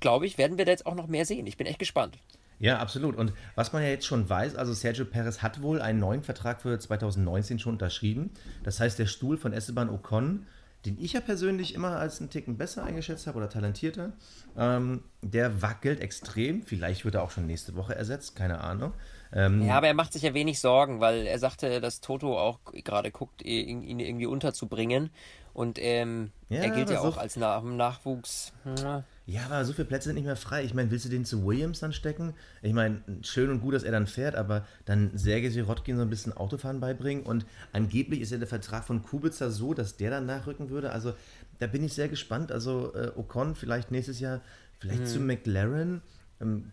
[0.00, 1.46] glaube ich, werden wir da jetzt auch noch mehr sehen.
[1.46, 2.18] Ich bin echt gespannt.
[2.60, 3.16] Ja, absolut.
[3.16, 6.60] Und was man ja jetzt schon weiß, also Sergio Perez hat wohl einen neuen Vertrag
[6.60, 8.30] für 2019 schon unterschrieben.
[8.62, 10.46] Das heißt, der Stuhl von Esteban Ocon,
[10.84, 14.12] den ich ja persönlich immer als einen Ticken besser eingeschätzt habe oder talentierter,
[14.58, 16.62] ähm, der wackelt extrem.
[16.62, 18.92] Vielleicht wird er auch schon nächste Woche ersetzt, keine Ahnung.
[19.32, 22.58] Ähm, ja, aber er macht sich ja wenig Sorgen, weil er sagte, dass Toto auch
[22.72, 25.10] gerade guckt, ihn irgendwie unterzubringen.
[25.54, 28.52] Und ähm, ja, er gilt ja auch als Nach Nachwuchs.
[28.64, 29.04] Hm.
[29.30, 30.64] Ja, aber so viele Plätze sind nicht mehr frei.
[30.64, 32.34] Ich meine, willst du den zu Williams dann stecken?
[32.62, 36.10] Ich meine, schön und gut, dass er dann fährt, aber dann Sergei Sirotkin so ein
[36.10, 40.26] bisschen Autofahren beibringen und angeblich ist ja der Vertrag von Kubica so, dass der dann
[40.26, 40.90] nachrücken würde.
[40.90, 41.14] Also
[41.60, 42.50] da bin ich sehr gespannt.
[42.50, 44.40] Also äh, Ocon vielleicht nächstes Jahr,
[44.80, 45.06] vielleicht hm.
[45.06, 46.02] zu McLaren.
[46.40, 46.72] Ähm,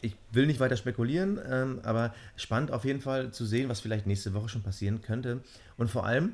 [0.00, 4.06] ich will nicht weiter spekulieren, ähm, aber spannend auf jeden Fall zu sehen, was vielleicht
[4.06, 5.42] nächste Woche schon passieren könnte.
[5.76, 6.32] Und vor allem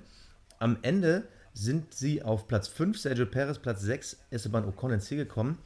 [0.61, 1.25] am Ende
[1.57, 5.59] sind sie auf Platz 5, Sergio Perez Platz 6, Esteban Ocon ins Ziel gekommen,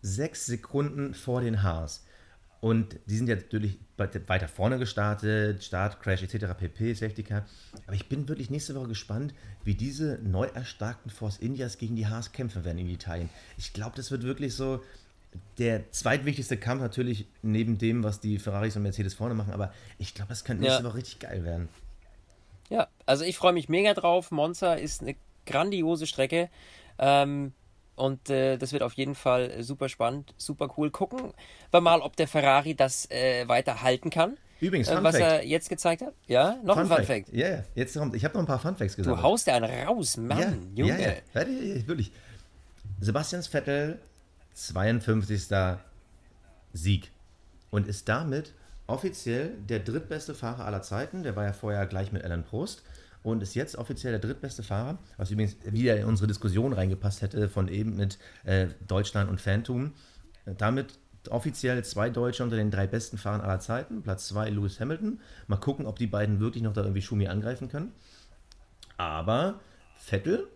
[0.00, 2.04] sechs Sekunden vor den Haas.
[2.60, 6.46] Und die sind ja natürlich weiter vorne gestartet, Start, Crash etc.
[6.58, 7.44] pp, Safety Car.
[7.86, 9.34] Aber ich bin wirklich nächste Woche gespannt,
[9.64, 13.28] wie diese neu erstarkten Force Indias gegen die Haas kämpfen werden in Italien.
[13.58, 14.82] Ich glaube, das wird wirklich so
[15.58, 19.52] der zweitwichtigste Kampf natürlich neben dem, was die Ferraris und Mercedes vorne machen.
[19.52, 20.88] Aber ich glaube, das könnte nächste ja.
[20.88, 21.68] Woche richtig geil werden.
[22.70, 24.30] Ja, also ich freue mich mega drauf.
[24.30, 25.16] Monza ist eine
[25.46, 26.48] grandiose Strecke.
[26.98, 27.52] Ähm,
[27.96, 30.90] und äh, das wird auf jeden Fall super spannend, super cool.
[30.90, 31.32] Gucken
[31.70, 34.36] wir mal, ob der Ferrari das äh, weiter halten kann.
[34.60, 36.14] Übrigens, äh, was er jetzt gezeigt hat.
[36.26, 37.32] Ja, noch Fun ein Fun Fact.
[37.32, 39.16] Ja, yeah, jetzt kommt, ich habe noch ein paar Fun Facts gesagt.
[39.16, 41.02] Du haust ja einen raus, Mann, ja, Junge.
[41.02, 41.48] Ja, ja.
[41.48, 42.10] ja, wirklich.
[43.00, 43.98] Sebastian Vettel,
[44.54, 45.42] 52.
[46.72, 47.10] Sieg.
[47.70, 48.52] Und ist damit
[48.86, 51.22] offiziell der drittbeste Fahrer aller Zeiten.
[51.22, 52.82] Der war ja vorher gleich mit Alan Prost
[53.24, 57.48] und ist jetzt offiziell der drittbeste Fahrer, was übrigens wieder in unsere Diskussion reingepasst hätte
[57.48, 59.94] von eben mit äh, Deutschland und Phantom.
[60.44, 60.98] Damit
[61.30, 64.02] offiziell zwei Deutsche unter den drei besten Fahrern aller Zeiten.
[64.02, 65.22] Platz zwei Lewis Hamilton.
[65.46, 67.92] Mal gucken, ob die beiden wirklich noch da irgendwie Schumi angreifen können.
[68.98, 69.58] Aber
[69.96, 70.46] Vettel,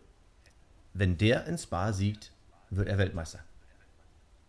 [0.92, 2.32] wenn der ins Spa siegt,
[2.68, 3.40] wird er Weltmeister.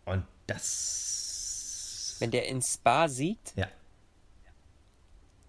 [0.04, 2.16] Und das.
[2.18, 3.54] Wenn der ins Spa siegt?
[3.56, 3.68] Ja.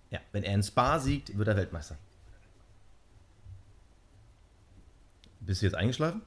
[0.10, 1.98] Ja, wenn er ins Spa siegt, wird er Weltmeister.
[5.42, 6.22] Bist du jetzt eingeschlafen?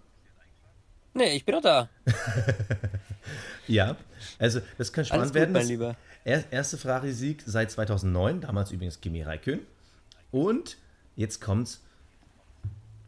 [1.15, 1.89] Nee, ich bin doch da.
[3.69, 3.97] ja,
[4.39, 5.53] also das kann spannend gut, werden.
[5.53, 5.97] Mein Lieber.
[6.25, 9.65] erste Ferrari-Sieg seit 2009, damals übrigens Kimi Räikkönen.
[10.33, 10.77] Und
[11.15, 11.81] jetzt kommt's.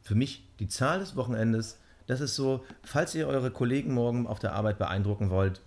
[0.03, 1.79] für mich die Zahl des Wochenendes.
[2.07, 5.61] Das ist so, falls ihr eure Kollegen morgen auf der Arbeit beeindrucken wollt.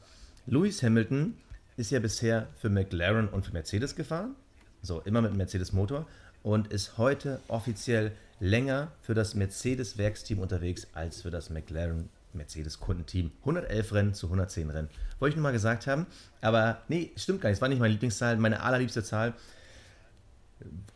[0.46, 1.36] Lewis Hamilton
[1.76, 4.36] ist ja bisher für McLaren und für Mercedes gefahren.
[4.82, 6.08] So, immer mit Mercedes-Motor.
[6.44, 13.32] Und ist heute offiziell länger für das Mercedes-Werksteam unterwegs als für das McLaren Mercedes-Kundenteam.
[13.42, 14.90] 111 Rennen zu 110 Rennen.
[15.20, 16.06] Wollte ich nur mal gesagt haben.
[16.42, 17.58] Aber nee, stimmt gar nicht.
[17.58, 18.38] Es war nicht meine Lieblingszahl.
[18.38, 19.34] Meine allerliebste Zahl,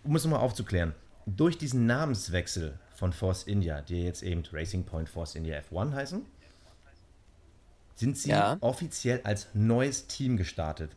[0.03, 0.93] um es nochmal aufzuklären.
[1.25, 6.25] Durch diesen Namenswechsel von Force India, die jetzt eben Racing Point Force India F1 heißen,
[7.95, 8.57] sind sie Ja.
[8.61, 10.91] offiziell als neues Team gestartet.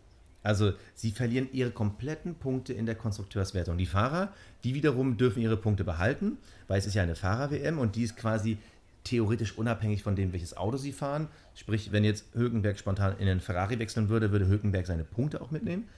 [0.47, 3.79] Also sie verlieren ihre kompletten Punkte in der Konstrukteurswertung.
[3.79, 4.33] Die Fahrer,
[4.63, 6.39] die wiederum dürfen ihre Punkte behalten,
[6.69, 8.57] weil es ist ja eine Fahrer-WM und die ist quasi
[9.03, 11.27] theoretisch unabhängig von dem, welches Auto sie fahren.
[11.57, 15.51] Sprich, wenn jetzt Hülkenberg spontan in einen Ferrari wechseln würde, würde Hülkenberg seine Punkte auch
[15.51, 15.89] mitnehmen.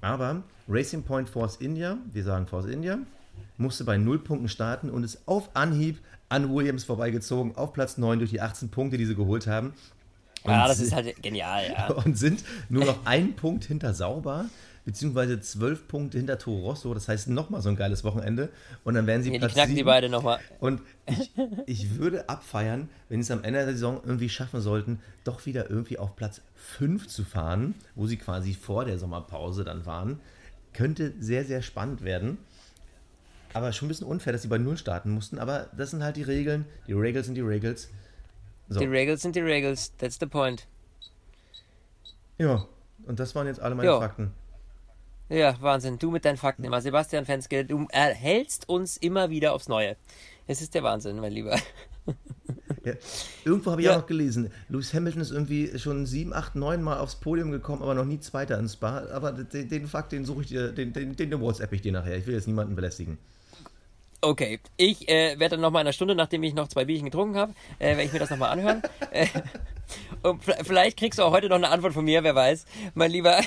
[0.00, 2.98] Aber Racing Point Force India, wir sagen Force India,
[3.58, 5.98] musste bei 0 Punkten starten und ist auf Anhieb
[6.30, 9.74] an Williams vorbeigezogen, auf Platz 9 durch die 18 Punkte, die sie geholt haben.
[10.44, 11.88] Ja, das ist halt genial, ja.
[12.04, 14.46] und sind nur noch ein Punkt hinter Sauber,
[14.84, 16.92] beziehungsweise zwölf Punkte hinter Toro Rosso.
[16.94, 18.48] Das heißt, nochmal so ein geiles Wochenende.
[18.82, 19.86] Und dann werden sie Ja, die Platz knacken die sieben.
[19.86, 20.40] beide nochmal.
[20.58, 21.30] Und ich,
[21.66, 25.70] ich würde abfeiern, wenn sie es am Ende der Saison irgendwie schaffen sollten, doch wieder
[25.70, 30.18] irgendwie auf Platz 5 zu fahren, wo sie quasi vor der Sommerpause dann waren.
[30.72, 32.38] Könnte sehr, sehr spannend werden.
[33.54, 35.38] Aber schon ein bisschen unfair, dass sie bei Null starten mussten.
[35.38, 36.64] Aber das sind halt die Regeln.
[36.88, 37.90] Die Regels sind die Regels.
[38.72, 38.80] So.
[38.80, 39.92] Die Regels sind die Regels.
[39.98, 40.66] That's the point.
[42.38, 42.66] Ja,
[43.06, 44.00] und das waren jetzt alle meine Ja.
[44.00, 44.32] Fakten.
[45.28, 45.98] Ja, Wahnsinn.
[45.98, 46.80] Du mit deinen Fakten immer.
[46.80, 49.96] Sebastian Fenske, du erhältst uns immer wieder aufs Neue.
[50.46, 51.58] Es ist der Wahnsinn, mein Lieber.
[52.84, 52.94] Ja.
[53.44, 53.92] Irgendwo habe ich Ja.
[53.92, 57.80] auch noch gelesen, Lewis Hamilton ist irgendwie schon sieben, acht, neun Mal aufs Podium gekommen,
[57.80, 59.06] aber noch nie Zweiter ins Spa.
[59.12, 62.16] Aber den, den Fakt, den suche ich dir, den, den, den WhatsApp ich dir nachher.
[62.16, 63.18] Ich will jetzt niemanden belästigen.
[64.24, 67.06] Okay, ich äh, werde dann noch mal in einer Stunde, nachdem ich noch zwei Bierchen
[67.06, 68.80] getrunken habe, äh, werde ich mir das noch mal anhören.
[69.10, 69.26] äh,
[70.22, 72.64] und vielleicht kriegst du auch heute noch eine Antwort von mir, wer weiß.
[72.94, 73.40] Mein Lieber,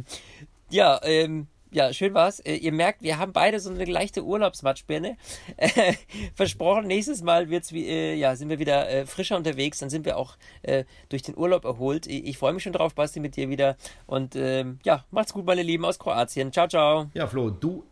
[0.70, 2.40] ja, ähm, ja, schön war's.
[2.40, 5.16] Äh, ihr merkt, wir haben beide so eine leichte Urlaubsmatschbirne.
[5.56, 5.94] Äh,
[6.34, 9.78] versprochen, nächstes Mal wird's wie, äh, ja, sind wir wieder frischer unterwegs.
[9.78, 10.36] Dann sind wir auch
[11.08, 12.06] durch den Urlaub erholt.
[12.06, 13.76] Ich, ich freue mich schon drauf, Basti, mit dir wieder.
[14.06, 16.52] Und ähm, ja, macht's gut, meine Lieben aus Kroatien.
[16.52, 17.10] Ciao, ciao.
[17.14, 17.84] Ja, Flo, du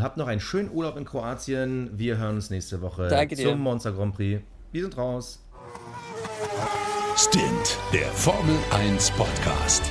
[0.00, 1.90] habt noch einen schönen Urlaub in Kroatien.
[1.94, 3.50] Wir hören uns nächste Woche Danke dir.
[3.50, 4.42] zum Monster Grand Prix.
[4.72, 5.42] Wir sind raus.
[7.16, 9.90] Stint, der Formel 1 Podcast.